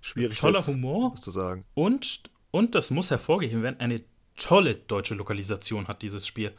[0.00, 0.38] schwierig.
[0.38, 1.14] Toller Humor.
[1.16, 1.64] zu sagen.
[1.74, 4.02] Und, und das muss hervorgeheben werden, eine
[4.36, 6.52] tolle deutsche Lokalisation hat dieses Spiel.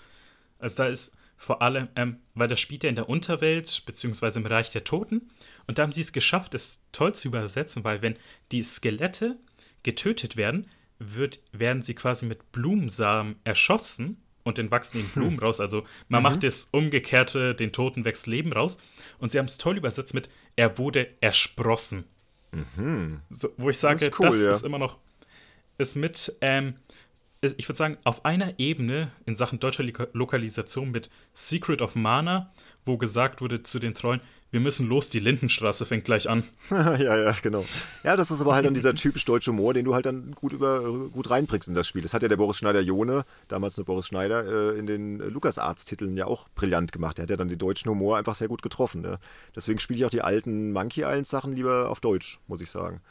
[0.59, 4.45] Also da ist vor allem, ähm, weil das spielt ja in der Unterwelt, beziehungsweise im
[4.45, 5.29] Reich der Toten.
[5.67, 8.15] Und da haben sie es geschafft, es toll zu übersetzen, weil wenn
[8.51, 9.37] die Skelette
[9.83, 10.67] getötet werden,
[10.99, 15.59] wird, werden sie quasi mit Blumensamen erschossen und dann wachsen ihnen Blumen raus.
[15.59, 16.29] Also man mhm.
[16.29, 18.77] macht das Umgekehrte, den Toten wächst Leben raus.
[19.19, 22.05] Und sie haben es toll übersetzt mit, er wurde ersprossen.
[22.51, 23.21] Mhm.
[23.29, 24.51] So, wo ich sage, das, ist, cool, das ja.
[24.51, 24.97] ist immer noch,
[25.77, 26.75] ist mit, ähm,
[27.41, 29.83] ich würde sagen, auf einer Ebene in Sachen deutscher
[30.13, 32.53] Lokalisation mit Secret of Mana,
[32.85, 34.21] wo gesagt wurde zu den Treuen,
[34.51, 36.43] wir müssen los, die Lindenstraße fängt gleich an.
[36.69, 37.65] ja, ja, genau.
[38.03, 40.53] Ja, das ist aber halt dann dieser typisch deutsche Humor, den du halt dann gut
[40.53, 42.01] über gut reinbringst in das Spiel.
[42.01, 46.25] Das hat ja der Boris Schneider-Jone, damals nur Boris Schneider, äh, in den LucasArts-Titeln ja
[46.25, 47.17] auch brillant gemacht.
[47.17, 49.01] Der hat ja dann den deutschen Humor einfach sehr gut getroffen.
[49.01, 49.19] Ne?
[49.55, 53.01] Deswegen spiele ich auch die alten Monkey Island-Sachen lieber auf Deutsch, muss ich sagen.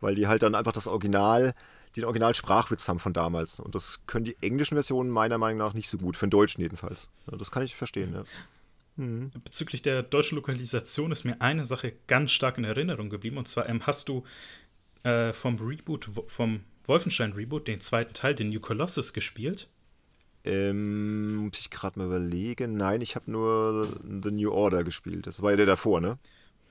[0.00, 1.54] Weil die halt dann einfach das Original
[1.96, 3.58] den Originalsprachwitz haben von damals.
[3.58, 6.60] Und das können die englischen Versionen meiner Meinung nach nicht so gut, für den Deutschen
[6.60, 7.10] jedenfalls.
[7.26, 8.24] Das kann ich verstehen, ja.
[8.96, 9.30] Mhm.
[9.44, 13.38] Bezüglich der deutschen Lokalisation ist mir eine Sache ganz stark in Erinnerung geblieben.
[13.38, 14.24] Und zwar ähm, hast du
[15.02, 19.68] äh, vom Reboot, vom Wolfenstein-Reboot, den zweiten Teil, den New Colossus, gespielt?
[20.44, 22.76] Ähm, muss ich gerade mal überlegen.
[22.76, 25.26] Nein, ich habe nur The New Order gespielt.
[25.26, 26.18] Das war ja der davor, ne?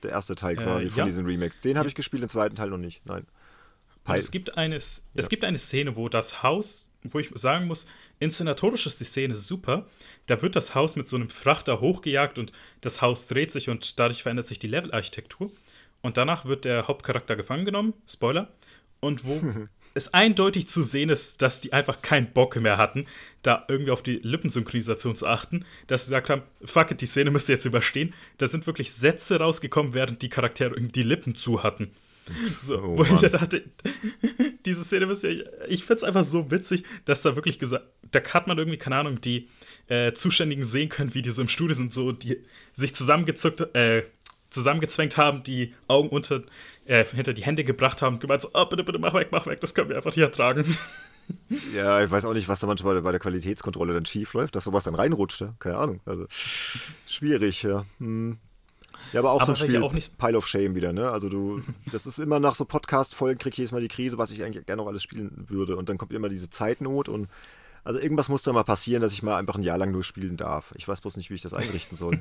[0.02, 1.04] Der erste Teil äh, quasi äh, von ja.
[1.04, 1.60] diesen Remakes.
[1.60, 3.04] Den habe ich gespielt, den zweiten Teil noch nicht.
[3.06, 3.26] Nein.
[4.06, 4.82] Es gibt, eine, ja.
[5.14, 7.86] es gibt eine Szene, wo das Haus wo ich sagen muss,
[8.20, 9.86] inszenatorisch ist die Szene super.
[10.26, 13.98] Da wird das Haus mit so einem Frachter hochgejagt und das Haus dreht sich und
[13.98, 15.50] dadurch verändert sich die Levelarchitektur.
[16.02, 18.48] Und danach wird der Hauptcharakter gefangen genommen, Spoiler,
[19.00, 19.40] und wo
[19.94, 23.06] es eindeutig zu sehen ist, dass die einfach keinen Bock mehr hatten,
[23.42, 27.30] da irgendwie auf die Lippensynchronisation zu achten, dass sie gesagt haben, fuck it, die Szene
[27.30, 28.14] müsst ihr jetzt überstehen.
[28.38, 31.90] Da sind wirklich Sätze rausgekommen, während die Charaktere irgendwie die Lippen zu hatten.
[32.62, 33.64] So, oh, wo ich dachte,
[34.66, 37.84] diese Szene ist ja, ich, ich finde es einfach so witzig, dass da wirklich gesagt,
[38.10, 39.48] da hat man irgendwie, keine Ahnung, die
[39.88, 42.38] äh, Zuständigen sehen können, wie die so im Studio sind, so, die
[42.74, 44.04] sich zusammengezuckt, äh,
[44.50, 46.42] zusammengezwängt haben, die Augen unter,
[46.84, 49.60] äh, hinter die Hände gebracht haben, gemeint so, oh, bitte, bitte, mach weg, mach weg,
[49.60, 50.76] das können wir einfach nicht ertragen.
[51.72, 54.64] Ja, ich weiß auch nicht, was da manchmal bei der Qualitätskontrolle dann schief läuft, dass
[54.64, 55.44] sowas dann reinrutscht.
[55.60, 56.00] Keine Ahnung.
[56.04, 56.26] Also,
[57.06, 57.84] schwierig, ja.
[57.98, 58.38] Hm.
[59.12, 60.18] Ja, aber auch aber so ein Spiel, auch nicht...
[60.18, 61.10] Pile of Shame wieder, ne?
[61.10, 64.30] Also du, das ist immer nach so Podcast-Folgen, krieg ich jedes Mal die Krise, was
[64.30, 65.76] ich eigentlich gerne noch alles spielen würde.
[65.76, 67.28] Und dann kommt immer diese Zeitnot und
[67.82, 70.36] also irgendwas muss da mal passieren, dass ich mal einfach ein Jahr lang nur spielen
[70.36, 70.74] darf.
[70.76, 72.20] Ich weiß bloß nicht, wie ich das einrichten soll.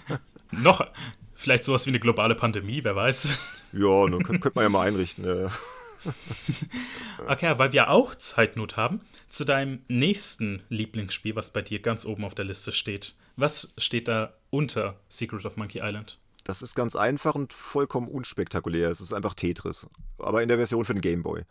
[0.50, 0.86] noch,
[1.34, 3.28] vielleicht sowas wie eine globale Pandemie, wer weiß.
[3.72, 5.24] ja, dann könnte könnt man ja mal einrichten.
[5.24, 5.50] Ja.
[7.26, 12.24] okay, weil wir auch Zeitnot haben, zu deinem nächsten Lieblingsspiel, was bei dir ganz oben
[12.24, 13.14] auf der Liste steht.
[13.36, 16.18] Was steht da unter Secret of Monkey Island?
[16.48, 18.88] Das ist ganz einfach und vollkommen unspektakulär.
[18.88, 19.86] Es ist einfach Tetris.
[20.16, 21.42] Aber in der Version für den Gameboy.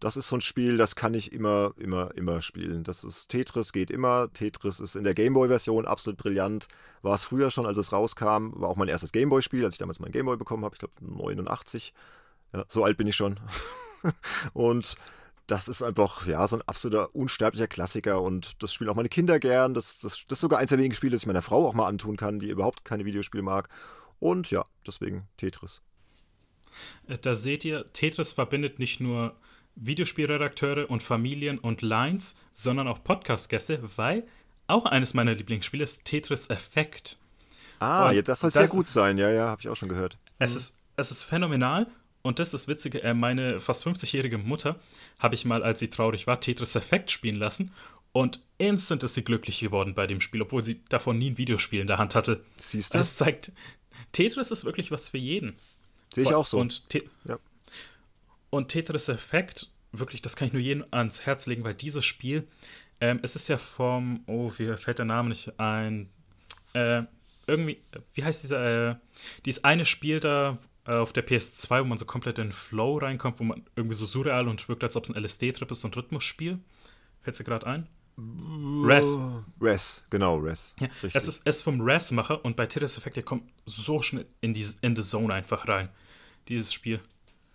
[0.00, 2.82] Das ist so ein Spiel, das kann ich immer, immer, immer spielen.
[2.82, 4.32] Das ist Tetris, geht immer.
[4.32, 6.66] Tetris ist in der Gameboy-Version absolut brillant.
[7.02, 8.50] War es früher schon, als es rauskam.
[8.56, 10.74] War auch mein erstes Gameboy-Spiel, als ich damals meinen Gameboy bekommen habe.
[10.74, 11.94] Ich glaube 89.
[12.52, 13.38] Ja, so alt bin ich schon.
[14.52, 14.96] und
[15.46, 19.38] das ist einfach, ja, so ein absoluter unsterblicher Klassiker und das spielen auch meine Kinder
[19.38, 19.74] gern.
[19.74, 21.86] Das, das, das ist sogar eins der wenigen Spiele, das ich meiner Frau auch mal
[21.86, 23.68] antun kann, die überhaupt keine Videospiele mag.
[24.20, 25.82] Und ja, deswegen Tetris.
[27.08, 29.34] Äh, da seht ihr, Tetris verbindet nicht nur
[29.76, 34.26] Videospielredakteure und Familien und Lines, sondern auch Podcast-Gäste, weil
[34.66, 37.18] auch eines meiner Lieblingsspiele ist Tetris Effect.
[37.80, 39.16] Ah, ja, das soll sehr gut sein.
[39.18, 40.18] Ja, ja, habe ich auch schon gehört.
[40.38, 40.56] Es, mhm.
[40.58, 41.86] ist, es ist phänomenal.
[42.22, 44.78] Und das ist das Witzige, äh, meine fast 50-jährige Mutter
[45.18, 47.72] habe ich mal, als sie traurig war, Tetris Effect spielen lassen.
[48.12, 51.80] Und instant ist sie glücklich geworden bei dem Spiel, obwohl sie davon nie ein Videospiel
[51.80, 52.44] in der Hand hatte.
[52.56, 52.98] Siehst du?
[52.98, 53.52] Das zeigt,
[54.12, 55.56] Tetris ist wirklich was für jeden.
[56.12, 56.58] Sehe ich auch so.
[56.58, 57.38] Und, Te ja.
[58.50, 62.46] und Tetris Effect, wirklich, das kann ich nur jedem ans Herz legen, weil dieses Spiel,
[63.00, 66.08] ähm, es ist ja vom, oh, wie fällt der Name nicht ein?
[66.72, 67.02] Äh,
[67.46, 67.78] irgendwie,
[68.14, 68.94] wie heißt dieser, äh,
[69.44, 72.98] dieses eine Spiel da äh, auf der PS2, wo man so komplett in den Flow
[72.98, 75.88] reinkommt, wo man irgendwie so surreal und wirkt, als ob es ein LSD-Trip ist, so
[75.88, 76.58] ein Rhythmusspiel.
[77.22, 77.86] Fällt dir gerade ein?
[78.84, 79.18] Res.
[79.60, 80.74] Res, genau, Res.
[80.80, 84.54] Ja, es ist es vom Res-Macher und bei Tetris Effect, der kommt so schnell in
[84.54, 85.88] die in the Zone einfach rein,
[86.48, 87.00] dieses Spiel.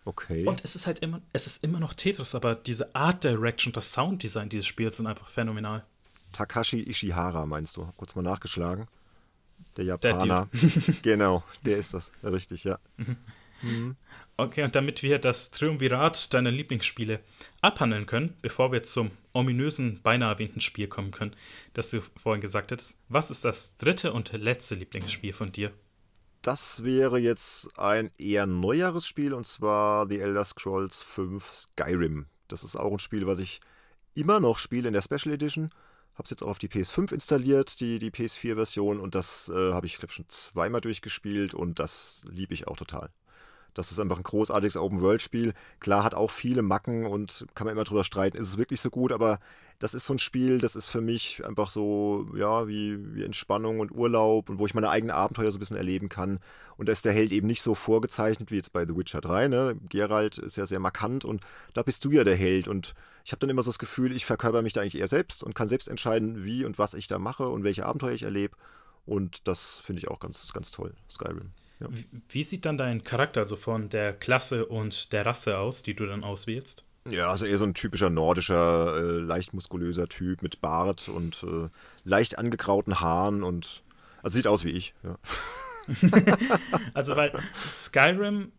[0.06, 0.46] Okay.
[0.46, 3.92] Und es ist halt immer, es ist immer noch Tetris, aber diese Art Direction, das
[3.92, 5.84] Sounddesign dieses Spiels sind einfach phänomenal.
[6.32, 7.88] Takashi Ishihara meinst du?
[7.88, 8.88] Hab kurz mal nachgeschlagen.
[9.78, 10.48] Der Japaner.
[10.54, 12.12] Der genau, der ist das.
[12.24, 12.78] Richtig, ja.
[12.98, 13.18] Mhm.
[13.62, 13.96] Mhm.
[14.38, 17.22] Okay, und damit wir das Triumvirat deiner Lieblingsspiele
[17.62, 21.36] abhandeln können, bevor wir zum ominösen, beinahe erwähnten Spiel kommen können,
[21.74, 25.72] das du vorhin gesagt hast, was ist das dritte und letzte Lieblingsspiel von dir?
[26.42, 32.26] Das wäre jetzt ein eher neueres Spiel und zwar The Elder Scrolls 5 Skyrim.
[32.50, 33.62] Das ist auch ein Spiel, was ich
[34.16, 35.72] immer noch spiele in der Special Edition.
[36.14, 39.86] Habe es jetzt auch auf die PS5 installiert, die, die PS4-Version, und das äh, habe
[39.86, 43.10] ich, glaube schon zweimal durchgespielt und das liebe ich auch total.
[43.76, 45.54] Das ist einfach ein großartiges Open-World-Spiel.
[45.80, 48.90] Klar, hat auch viele Macken und kann man immer drüber streiten, ist es wirklich so
[48.90, 49.40] gut, aber
[49.80, 53.82] das ist so ein Spiel, das ist für mich einfach so, ja, wie, wie Entspannung
[53.82, 56.40] und Urlaub und wo ich meine eigenen Abenteuer so ein bisschen erleben kann.
[56.78, 59.50] Und da ist der Held eben nicht so vorgezeichnet wie jetzt bei The Witcher 3,
[59.50, 59.78] ne?
[59.90, 61.42] Geralt ist ja sehr markant und
[61.74, 62.94] da bist du ja der Held und
[63.26, 65.56] ich habe dann immer so das Gefühl, ich verkörper mich da eigentlich eher selbst und
[65.56, 68.56] kann selbst entscheiden, wie und was ich da mache und welche Abenteuer ich erlebe.
[69.06, 71.52] Und das finde ich auch ganz, ganz toll, Skyrim.
[71.92, 71.98] Ja.
[72.30, 76.06] Wie, sieht dann dein Charakter, also von der Klasse und der Rasse aus, die du
[76.06, 76.84] dann auswählst?
[77.10, 81.70] Ja, also eher so ein typischer nordischer, äh, leicht muskulöser Typ mit Bart und äh,
[82.04, 83.84] leicht angegrauten Haaren und
[84.24, 85.20] also sieht aus wie ich, ja.
[86.96, 87.32] also weil
[87.70, 88.52] Skyrim,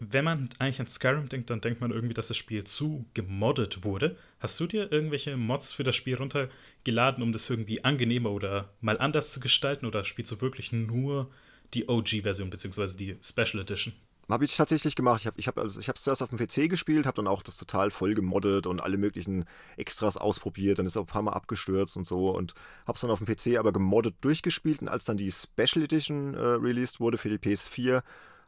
[0.00, 3.84] wenn man eigentlich an Skyrim denkt, dann denkt man irgendwie, dass das Spiel zu gemoddet
[3.84, 4.18] wurde.
[4.38, 8.98] Hast du dir irgendwelche Mods für das Spiel runtergeladen, um das irgendwie angenehmer oder mal
[8.98, 11.30] anders zu gestalten oder spielst du wirklich nur
[11.72, 13.94] die OG-Version, beziehungsweise die Special Edition.
[14.30, 15.20] Habe ich tatsächlich gemacht.
[15.20, 17.90] Ich habe ich hab, also zuerst auf dem PC gespielt, habe dann auch das total
[17.90, 19.44] voll gemoddet und alle möglichen
[19.76, 20.78] Extras ausprobiert.
[20.78, 22.54] Dann ist auch ein paar Mal abgestürzt und so und
[22.86, 24.80] habe es dann auf dem PC aber gemoddet durchgespielt.
[24.80, 28.02] Und als dann die Special Edition äh, released wurde für die PS4,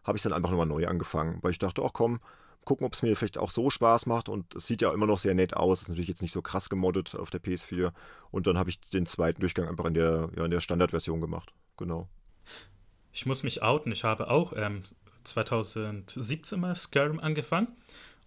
[0.05, 2.21] habe ich dann einfach nochmal neu angefangen, weil ich dachte, ach komm,
[2.65, 4.29] gucken, ob es mir vielleicht auch so Spaß macht.
[4.29, 5.83] Und es sieht ja immer noch sehr nett aus.
[5.83, 7.93] Ist natürlich jetzt nicht so krass gemoddet auf der PS4.
[8.31, 11.53] Und dann habe ich den zweiten Durchgang einfach in der, ja, in der Standardversion gemacht.
[11.77, 12.09] Genau.
[13.17, 13.93] Ich muss mich outen.
[13.93, 14.83] Ich habe auch ähm,
[15.25, 17.69] 2017 mal Skyrim angefangen.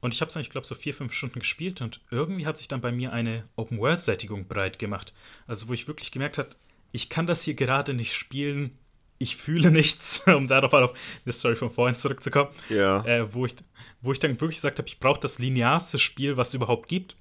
[0.02, 2.58] Und ich habe es eigentlich, glaube ich, so vier, fünf Stunden gespielt und irgendwie hat
[2.58, 5.14] sich dann bei mir eine Open-World-Sättigung breit gemacht.
[5.46, 6.50] Also, wo ich wirklich gemerkt habe,
[6.92, 8.80] ich kann das hier gerade nicht spielen,
[9.20, 12.50] ich fühle nichts, um darauf auf die Story von vorhin zurückzukommen.
[12.70, 13.06] Ja.
[13.06, 13.56] Äh, wo, ich,
[14.02, 17.16] wo ich dann wirklich gesagt habe, ich brauche das linearste Spiel, was es überhaupt gibt.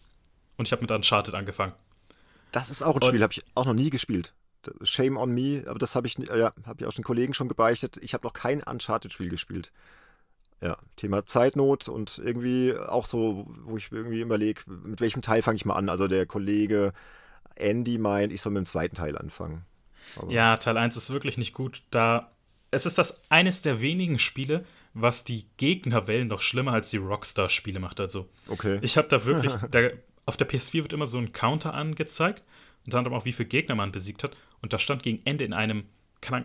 [0.56, 1.74] Und ich habe mit Uncharted angefangen.
[2.50, 4.32] Das ist auch ein Spiel, habe ich auch noch nie gespielt.
[4.82, 7.98] Shame on me, aber das habe ich, ja, habe ich auch schon Kollegen schon gebeichtet.
[8.02, 9.72] Ich habe noch kein Uncharted-Spiel gespielt.
[10.60, 15.56] Ja, Thema Zeitnot und irgendwie auch so, wo ich irgendwie überlege, mit welchem Teil fange
[15.56, 15.88] ich mal an?
[15.88, 16.92] Also der Kollege
[17.54, 19.64] Andy meint, ich soll mit dem zweiten Teil anfangen.
[20.16, 21.82] Aber ja, Teil 1 ist wirklich nicht gut.
[21.90, 22.32] Da
[22.70, 27.80] es ist das eines der wenigen Spiele, was die Gegnerwellen noch schlimmer als die Rockstar-Spiele
[27.80, 28.00] macht.
[28.00, 28.78] Also, okay.
[28.82, 29.88] ich habe da wirklich, da,
[30.26, 32.42] auf der PS4 wird immer so ein Counter angezeigt,
[32.84, 34.36] unter anderem auch, wie viele Gegner man besiegt hat.
[34.62, 35.84] Und da stand gegen Ende in einem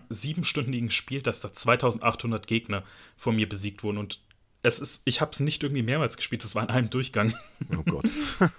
[0.09, 2.83] siebenstündigen Spiel, dass da 2800 Gegner
[3.17, 3.97] vor mir besiegt wurden.
[3.97, 4.19] Und
[4.61, 7.33] es ist, ich habe es nicht irgendwie mehrmals gespielt, das war in einem Durchgang.
[7.71, 8.05] Oh Gott.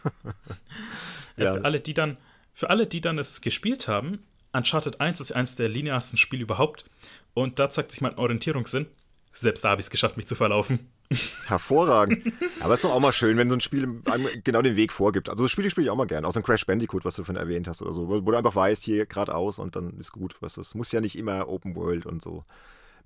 [1.36, 1.54] ja.
[1.54, 2.16] Für alle, die dann,
[2.52, 4.18] für alle, die dann es gespielt haben,
[4.52, 6.84] Uncharted 1 ist eines der linearsten Spiele überhaupt.
[7.32, 8.86] Und da zeigt sich mein Orientierungssinn.
[9.32, 10.90] Selbst da habe ich es geschafft, mich zu verlaufen.
[11.46, 12.32] Hervorragend.
[12.60, 14.92] Aber es ist doch auch mal schön, wenn so ein Spiel einem genau den Weg
[14.92, 15.28] vorgibt.
[15.28, 16.26] Also so Spiele spiele ich auch mal gerne.
[16.26, 18.08] Auch so ein Crash Bandicoot, was du vorhin erwähnt hast oder so.
[18.08, 20.40] Wo, du einfach weißt, hier geradeaus und dann ist gut.
[20.40, 22.44] Weißt, es muss ja nicht immer Open World und so.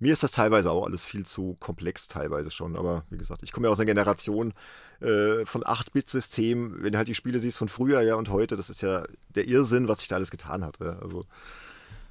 [0.00, 2.76] Mir ist das teilweise auch alles viel zu komplex, teilweise schon.
[2.76, 4.54] Aber wie gesagt, ich komme ja aus einer Generation
[5.00, 6.82] äh, von 8-Bit-Systemen.
[6.82, 9.48] Wenn du halt die Spiele siehst von früher ja und heute, das ist ja der
[9.48, 10.78] Irrsinn, was sich da alles getan hat.
[10.80, 11.00] Ja.
[11.00, 11.26] Also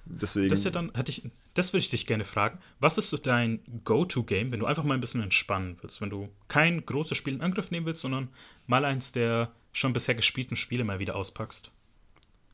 [0.10, 0.50] Deswegen.
[0.50, 2.60] Das, ja dann, hätte ich, das würde ich dich gerne fragen.
[2.80, 6.02] Was ist so dein Go-To-Game, wenn du einfach mal ein bisschen entspannen willst?
[6.02, 8.30] Wenn du kein großes Spiel in Angriff nehmen willst, sondern
[8.66, 11.72] mal eins der schon bisher gespielten Spiele mal wieder auspackst?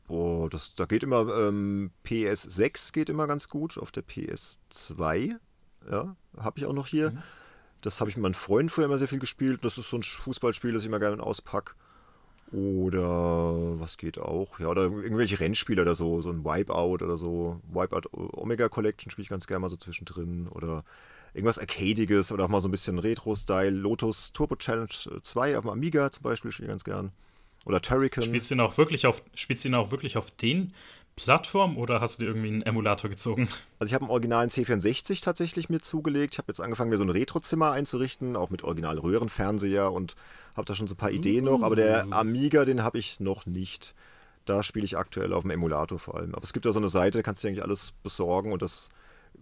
[0.08, 5.34] Oh, das, da geht immer ähm, PS6 geht immer ganz gut, auf der PS2,
[5.90, 7.12] ja, habe ich auch noch hier.
[7.12, 7.22] Mhm.
[7.80, 9.64] Das habe ich mit meinem Freund früher immer sehr viel gespielt.
[9.64, 11.74] Das ist so ein Fußballspiel, das ich immer gerne auspacke.
[12.52, 14.60] Oder was geht auch?
[14.60, 17.60] Ja, oder irgendwelche Rennspiele oder so, so ein Wipeout oder so.
[17.72, 20.48] Wipeout Omega Collection spiele ich ganz gerne mal so zwischendrin.
[20.48, 20.84] Oder
[21.32, 23.70] irgendwas Arcadiges oder auch mal so ein bisschen Retro-Style.
[23.70, 24.88] Lotus Turbo Challenge
[25.22, 27.12] 2 auf dem Amiga zum Beispiel spiele ich ganz gern.
[27.64, 28.24] Oder Turrican.
[28.24, 30.74] Spielst du ihn auch wirklich auf, spielst du ihn auch wirklich auf den
[31.16, 33.48] Plattform oder hast du dir irgendwie einen Emulator gezogen?
[33.78, 36.34] Also ich habe einen originalen C64 tatsächlich mir zugelegt.
[36.34, 40.16] Ich habe jetzt angefangen, mir so ein Retrozimmer einzurichten, auch mit original Röhrenfernseher und
[40.56, 41.62] habe da schon so ein paar Ideen noch.
[41.62, 43.94] Aber der Amiga, den habe ich noch nicht.
[44.44, 46.34] Da spiele ich aktuell auf dem Emulator vor allem.
[46.34, 48.60] Aber es gibt da so eine Seite, da kannst du dir eigentlich alles besorgen und
[48.60, 48.90] das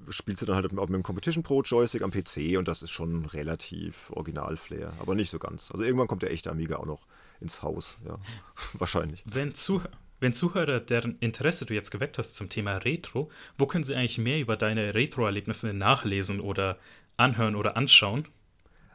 [0.09, 2.91] spielst du dann halt auch mit dem Competition Pro Joystick am PC und das ist
[2.91, 5.71] schon relativ Original-Flair, aber nicht so ganz.
[5.71, 7.07] Also irgendwann kommt der echte Amiga auch noch
[7.41, 8.19] ins Haus, ja,
[8.75, 9.23] wahrscheinlich.
[9.27, 9.81] Wenn, Zuh
[10.23, 14.19] wenn Zuhörer, deren Interesse du jetzt geweckt hast zum Thema Retro, wo können sie eigentlich
[14.19, 16.79] mehr über deine Retro-Erlebnisse nachlesen oder
[17.17, 18.29] anhören oder anschauen?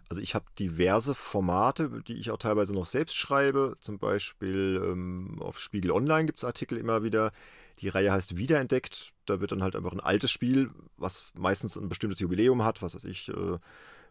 [0.09, 3.75] Also ich habe diverse Formate, die ich auch teilweise noch selbst schreibe.
[3.81, 7.33] Zum Beispiel ähm, auf Spiegel Online gibt es Artikel immer wieder.
[7.79, 9.11] Die Reihe heißt Wiederentdeckt.
[9.25, 12.95] Da wird dann halt einfach ein altes Spiel, was meistens ein bestimmtes Jubiläum hat, was
[12.95, 13.57] weiß ich, äh,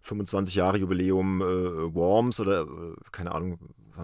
[0.02, 3.58] 25 Jahre Jubiläum äh, Worms oder äh, keine Ahnung.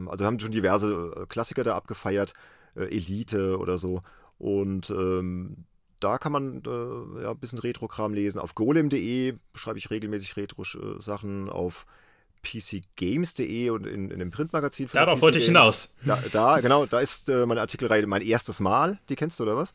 [0.07, 2.33] Also haben schon diverse äh, Klassiker da abgefeiert
[2.77, 4.03] äh, Elite oder so.
[4.39, 5.65] Und ähm,
[6.01, 8.39] da kann man äh, ja, ein bisschen Retro-Kram lesen.
[8.39, 11.49] Auf golem.de schreibe ich regelmäßig Retro-Sachen.
[11.49, 11.87] Auf
[12.43, 15.95] pcgames.de und in, in dem Printmagazin von Darauf wollte ich hinaus.
[16.05, 18.99] Da, da, genau, da ist äh, meine Artikelreihe mein erstes Mal.
[19.09, 19.75] Die kennst du, oder was?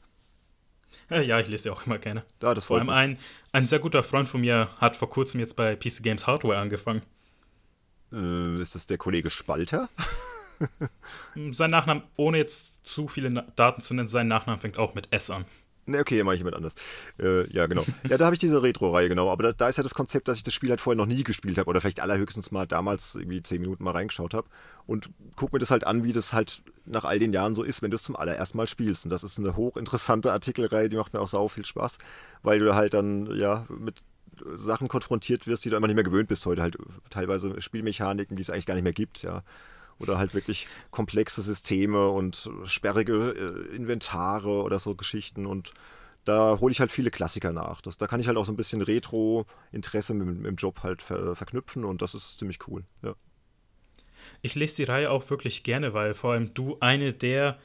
[1.10, 2.26] Ja, ich lese sie auch immer gerne.
[2.42, 3.18] Ja, das Vor allem ein,
[3.54, 7.02] ein sehr guter Freund von mir hat vor kurzem jetzt bei PC Games Hardware angefangen.
[8.12, 9.90] Äh, ist das der Kollege Spalter?
[11.52, 15.30] sein Nachname, ohne jetzt zu viele Daten zu nennen, sein Nachname fängt auch mit S
[15.30, 15.46] an.
[15.90, 16.76] Ne, okay, mache ich jemand anders.
[17.18, 17.86] Äh, ja, genau.
[18.10, 19.32] Ja, da habe ich diese Retro-Reihe, genau.
[19.32, 21.24] Aber da, da, ist ja das Konzept, dass ich das Spiel halt vorher noch nie
[21.24, 24.50] gespielt habe oder vielleicht allerhöchstens mal damals irgendwie zehn Minuten mal reingeschaut habe
[24.86, 27.82] und guck mir das halt an, wie das halt nach all den Jahren so ist,
[27.82, 29.06] wenn du es zum allerersten Mal spielst.
[29.06, 32.00] Und das ist eine hochinteressante Artikelreihe, die macht mir auch sau viel Spaß,
[32.44, 34.04] weil du halt dann, ja, mit
[34.56, 36.62] Sachen konfrontiert wirst, die du einfach nicht mehr gewöhnt bist heute.
[36.62, 36.78] Halt
[37.10, 39.42] teilweise Spielmechaniken, die es eigentlich gar nicht mehr gibt, ja
[40.00, 45.74] oder halt wirklich komplexe Systeme und sperrige äh, Inventare oder so Geschichten und
[46.28, 47.82] da hole ich halt viele Klassiker nach.
[47.82, 51.36] Das, da kann ich halt auch so ein bisschen Retro-Interesse mit, dem Job halt ver,
[51.36, 52.84] verknüpfen und das ist ziemlich cool.
[53.02, 53.16] Ja.
[54.42, 57.58] Ich lese die Reihe auch wirklich gerne, weil vor allem du eine der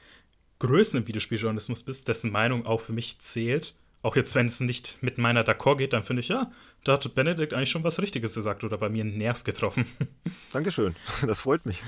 [0.60, 3.74] Größen im Videospieljournalismus bist, dessen Meinung auch für mich zählt.
[4.02, 6.50] Auch jetzt, wenn es nicht mit meiner D'accord geht, dann finde ich, ja,
[6.82, 9.86] da hat Benedikt eigentlich schon was Richtiges gesagt oder bei mir einen Nerv getroffen.
[10.52, 11.84] Dankeschön, das freut mich.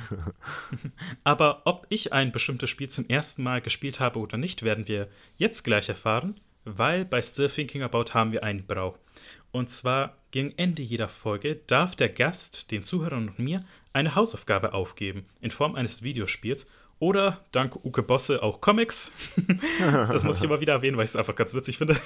[1.25, 5.09] Aber ob ich ein bestimmtes Spiel zum ersten Mal gespielt habe oder nicht, werden wir
[5.39, 8.97] jetzt gleich erfahren, weil bei Still Thinking About haben wir einen Brauch.
[9.51, 14.73] Und zwar gegen Ende jeder Folge darf der Gast den Zuhörern und mir eine Hausaufgabe
[14.73, 19.13] aufgeben in Form eines Videospiels oder dank Uke Bosse auch Comics.
[19.79, 21.97] das muss ich immer wieder erwähnen, weil ich es einfach ganz witzig finde.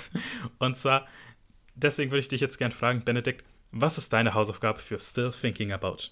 [0.59, 1.07] Und zwar,
[1.75, 5.73] deswegen würde ich dich jetzt gerne fragen, Benedikt, was ist deine Hausaufgabe für Still Thinking
[5.73, 6.11] About?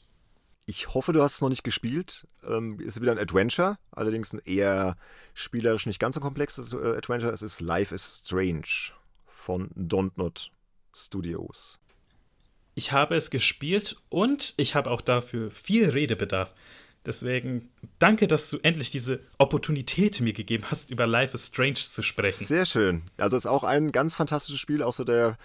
[0.69, 2.27] Ich hoffe, du hast es noch nicht gespielt.
[2.45, 4.97] Ähm, ist wieder ein Adventure, allerdings ein eher
[5.33, 7.33] spielerisch nicht ganz so komplexes äh, Adventure.
[7.33, 8.93] Es ist Life is Strange
[9.27, 10.51] von Dontnod
[10.93, 11.79] Studios.
[12.75, 16.53] Ich habe es gespielt und ich habe auch dafür viel Redebedarf.
[17.07, 22.03] Deswegen danke, dass du endlich diese Opportunität mir gegeben hast, über Life is Strange zu
[22.03, 22.45] sprechen.
[22.45, 23.03] Sehr schön.
[23.17, 25.39] Also es ist auch ein ganz fantastisches Spiel, auch so der,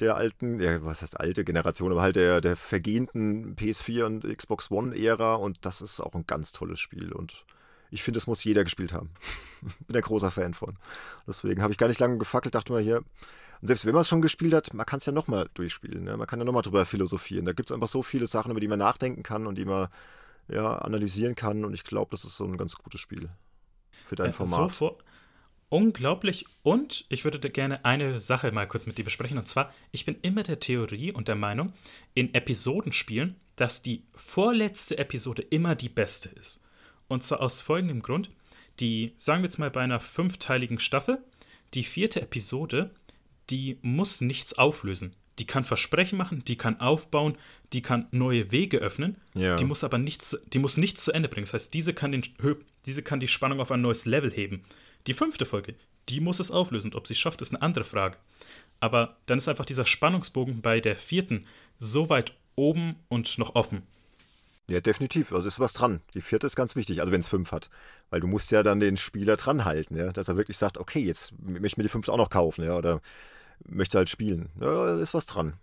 [0.00, 4.70] der alten, ja, was heißt alte Generation, aber halt der, der vergehenden PS4 und Xbox
[4.70, 7.44] One-Ära und das ist auch ein ganz tolles Spiel und
[7.92, 9.10] ich finde, es muss jeder gespielt haben.
[9.86, 10.76] Bin ein großer Fan von.
[11.26, 13.04] Deswegen habe ich gar nicht lange gefackelt, dachte mal hier,
[13.60, 16.04] und selbst wenn man es schon gespielt hat, man kann es ja nochmal durchspielen.
[16.04, 16.16] Ne?
[16.16, 17.46] Man kann ja nochmal drüber philosophieren.
[17.46, 19.88] Da gibt es einfach so viele Sachen, über die man nachdenken kann und die man
[20.48, 21.64] ja, analysieren kann.
[21.64, 23.28] Und ich glaube, das ist so ein ganz gutes Spiel
[24.04, 24.74] für dein ja, Format.
[24.74, 24.98] So
[25.68, 26.46] Unglaublich.
[26.62, 29.38] Und ich würde gerne eine Sache mal kurz mit dir besprechen.
[29.38, 31.72] Und zwar, ich bin immer der Theorie und der Meinung,
[32.14, 36.62] in Episodenspielen, dass die vorletzte Episode immer die beste ist.
[37.08, 38.30] Und zwar aus folgendem Grund.
[38.78, 41.18] Die, sagen wir jetzt mal bei einer fünfteiligen Staffel,
[41.74, 42.94] die vierte Episode,
[43.50, 47.36] die muss nichts auflösen die kann Versprechen machen, die kann aufbauen,
[47.72, 49.56] die kann neue Wege öffnen, ja.
[49.56, 51.44] die muss aber nichts, die muss nichts zu Ende bringen.
[51.44, 52.22] Das heißt, diese kann, den,
[52.86, 54.64] diese kann die Spannung auf ein neues Level heben.
[55.06, 55.74] Die fünfte Folge,
[56.08, 56.94] die muss es auflösen.
[56.94, 58.16] ob sie es schafft, ist eine andere Frage.
[58.80, 61.46] Aber dann ist einfach dieser Spannungsbogen bei der vierten
[61.78, 63.82] so weit oben und noch offen.
[64.68, 65.32] Ja, definitiv.
[65.32, 66.00] Also ist was dran.
[66.14, 67.70] Die vierte ist ganz wichtig, also wenn es fünf hat.
[68.10, 71.00] Weil du musst ja dann den Spieler dran halten, ja, dass er wirklich sagt, okay,
[71.00, 73.00] jetzt möchte ich mir die fünfte auch noch kaufen, ja, oder
[73.64, 74.50] möchte halt spielen.
[74.60, 75.54] Ja, ist was dran.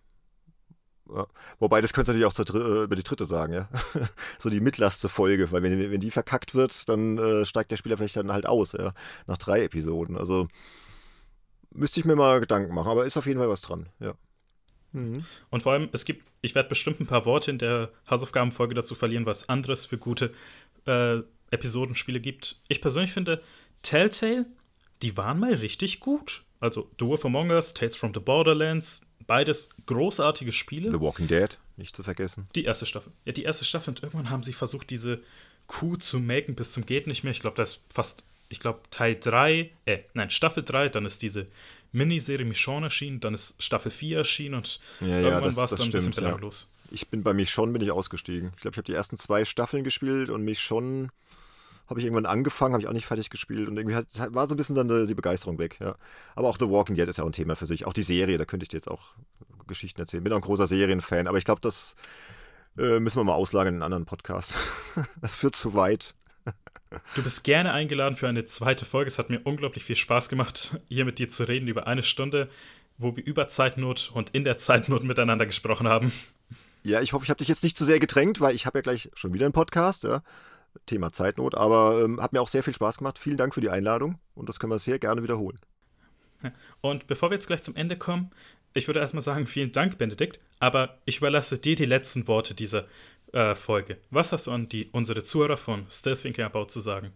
[1.13, 1.27] Ja.
[1.59, 3.69] Wobei, das könntest du natürlich auch zur, äh, über die dritte sagen, ja.
[4.37, 7.97] so die mittlerste Folge, weil wenn, wenn die verkackt wird, dann äh, steigt der Spieler
[7.97, 8.91] vielleicht dann halt aus, ja,
[9.27, 10.17] nach drei Episoden.
[10.17, 10.47] Also
[11.71, 14.13] müsste ich mir mal Gedanken machen, aber ist auf jeden Fall was dran, ja.
[14.93, 15.25] Mhm.
[15.49, 18.95] Und vor allem, es gibt, ich werde bestimmt ein paar Worte in der Hausaufgabenfolge dazu
[18.95, 20.33] verlieren, was anderes für gute
[20.85, 21.19] äh,
[21.51, 22.61] Episodenspiele gibt.
[22.67, 23.41] Ich persönlich finde,
[23.81, 24.45] Telltale,
[25.01, 26.43] die waren mal richtig gut.
[26.63, 30.91] Also The Wolf Among Us, Tales from the Borderlands, beides großartige Spiele.
[30.91, 32.47] The Walking Dead, nicht zu vergessen.
[32.55, 33.11] Die erste Staffel.
[33.25, 35.19] Ja, die erste Staffel und irgendwann haben sie versucht, diese
[35.67, 37.31] Kuh zu melken bis zum geht nicht mehr.
[37.31, 41.21] Ich glaube, das ist fast, ich glaube, Teil 3, äh, nein, Staffel 3, dann ist
[41.21, 41.47] diese
[41.91, 45.79] Miniserie Michonne erschienen, dann ist Staffel 4 erschienen und ja, irgendwann ja, war es dann
[45.79, 46.69] stimmt, ein bisschen belanglos.
[46.85, 46.93] Ja.
[46.93, 48.53] Ich bin bei Michonne bin ich ausgestiegen.
[48.55, 51.09] Ich glaube, ich habe die ersten zwei Staffeln gespielt und Michonne
[51.87, 54.53] habe ich irgendwann angefangen, habe ich auch nicht fertig gespielt und irgendwie hat, war so
[54.53, 55.77] ein bisschen dann die, Begeisterung weg.
[55.79, 55.95] Ja.
[56.35, 57.85] Aber auch The Walking Dead ist ja auch ein Thema für sich.
[57.85, 59.13] Auch die Serie, da könnte ich dir jetzt auch
[59.67, 60.23] Geschichten erzählen.
[60.23, 61.95] Bin auch ein großer Serienfan, aber ich glaube, das
[62.77, 64.55] äh, müssen wir mal auslagern in einem anderen Podcast.
[65.21, 66.15] das führt zu weit.
[67.15, 69.07] Du bist gerne eingeladen für eine zweite Folge.
[69.07, 72.49] Es hat mir unglaublich viel Spaß gemacht, hier mit dir zu reden über eine Stunde,
[72.97, 76.11] wo wir über Zeitnot und in der Zeitnot miteinander gesprochen haben.
[76.83, 78.81] Ja, ich hoffe, ich habe dich jetzt nicht zu sehr gedrängt, weil ich habe ja
[78.81, 80.21] gleich schon wieder einen Podcast, ja.
[80.85, 83.19] Thema Zeitnot, aber ähm, hat mir auch sehr viel Spaß gemacht.
[83.19, 85.59] Vielen Dank für die Einladung und das können wir sehr gerne wiederholen.
[86.81, 88.31] Und bevor wir jetzt gleich zum Ende kommen,
[88.73, 92.85] ich würde erstmal sagen, vielen Dank, Benedikt, aber ich überlasse dir die letzten Worte dieser
[93.31, 93.97] äh, Folge.
[94.09, 97.13] Was hast du an die, unsere Zuhörer von Still Thinking About zu sagen?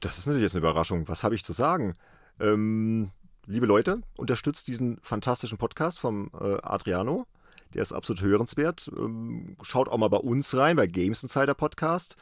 [0.00, 1.08] Das ist natürlich jetzt eine Überraschung.
[1.08, 1.94] Was habe ich zu sagen?
[2.40, 3.10] Ähm,
[3.46, 7.26] liebe Leute, unterstützt diesen fantastischen Podcast vom äh, Adriano.
[7.74, 8.90] Der ist absolut hörenswert.
[8.96, 12.16] Ähm, schaut auch mal bei uns rein, bei Games Insider Podcast.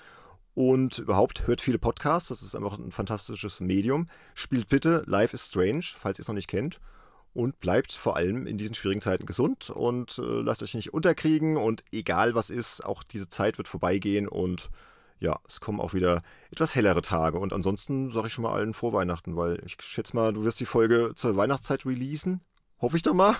[0.55, 2.31] Und überhaupt hört viele Podcasts.
[2.31, 4.09] Das ist einfach ein fantastisches Medium.
[4.35, 6.81] Spielt bitte Life is Strange, falls ihr es noch nicht kennt
[7.37, 11.59] und bleibt vor allem in diesen schwierigen Zeiten gesund und äh, lasst euch nicht unterkriegen
[11.59, 14.71] und egal was ist, auch diese Zeit wird vorbeigehen und
[15.19, 18.73] ja, es kommen auch wieder etwas hellere Tage und ansonsten sage ich schon mal allen
[18.73, 22.41] vor Weihnachten, weil ich schätze mal, du wirst die Folge zur Weihnachtszeit releasen.
[22.81, 23.37] Hoffe ich doch mal.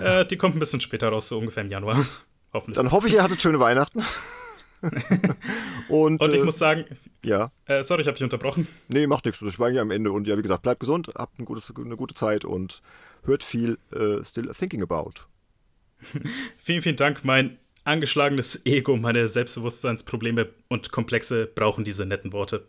[0.00, 2.06] Äh, die kommt ein bisschen später raus, so ungefähr im Januar.
[2.52, 2.76] Hoffentlich.
[2.76, 4.02] Dann hoffe ich, ihr hattet schöne Weihnachten.
[5.88, 6.84] und, und, ich äh, muss sagen,
[7.24, 7.50] ja.
[7.66, 8.68] Äh, sorry, ich habe dich unterbrochen.
[8.88, 9.40] Nee, macht nichts.
[9.42, 10.12] Ich war ja am Ende.
[10.12, 12.82] Und ja, wie gesagt, bleibt gesund, habt ein gutes, eine gute Zeit und
[13.24, 15.12] hört viel uh, Still Thinking About.
[16.62, 17.24] vielen, vielen Dank.
[17.24, 22.66] Mein angeschlagenes Ego, meine Selbstbewusstseinsprobleme und Komplexe brauchen diese netten Worte.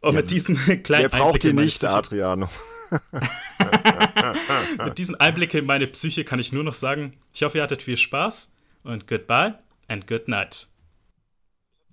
[0.00, 2.48] Und ja, mit diesen kleinen Wer braucht die nicht, Adriano?
[4.84, 7.82] mit diesen Einblicken in meine Psyche kann ich nur noch sagen, ich hoffe, ihr hattet
[7.82, 8.50] viel Spaß
[8.82, 9.54] und goodbye
[9.88, 10.69] and good night.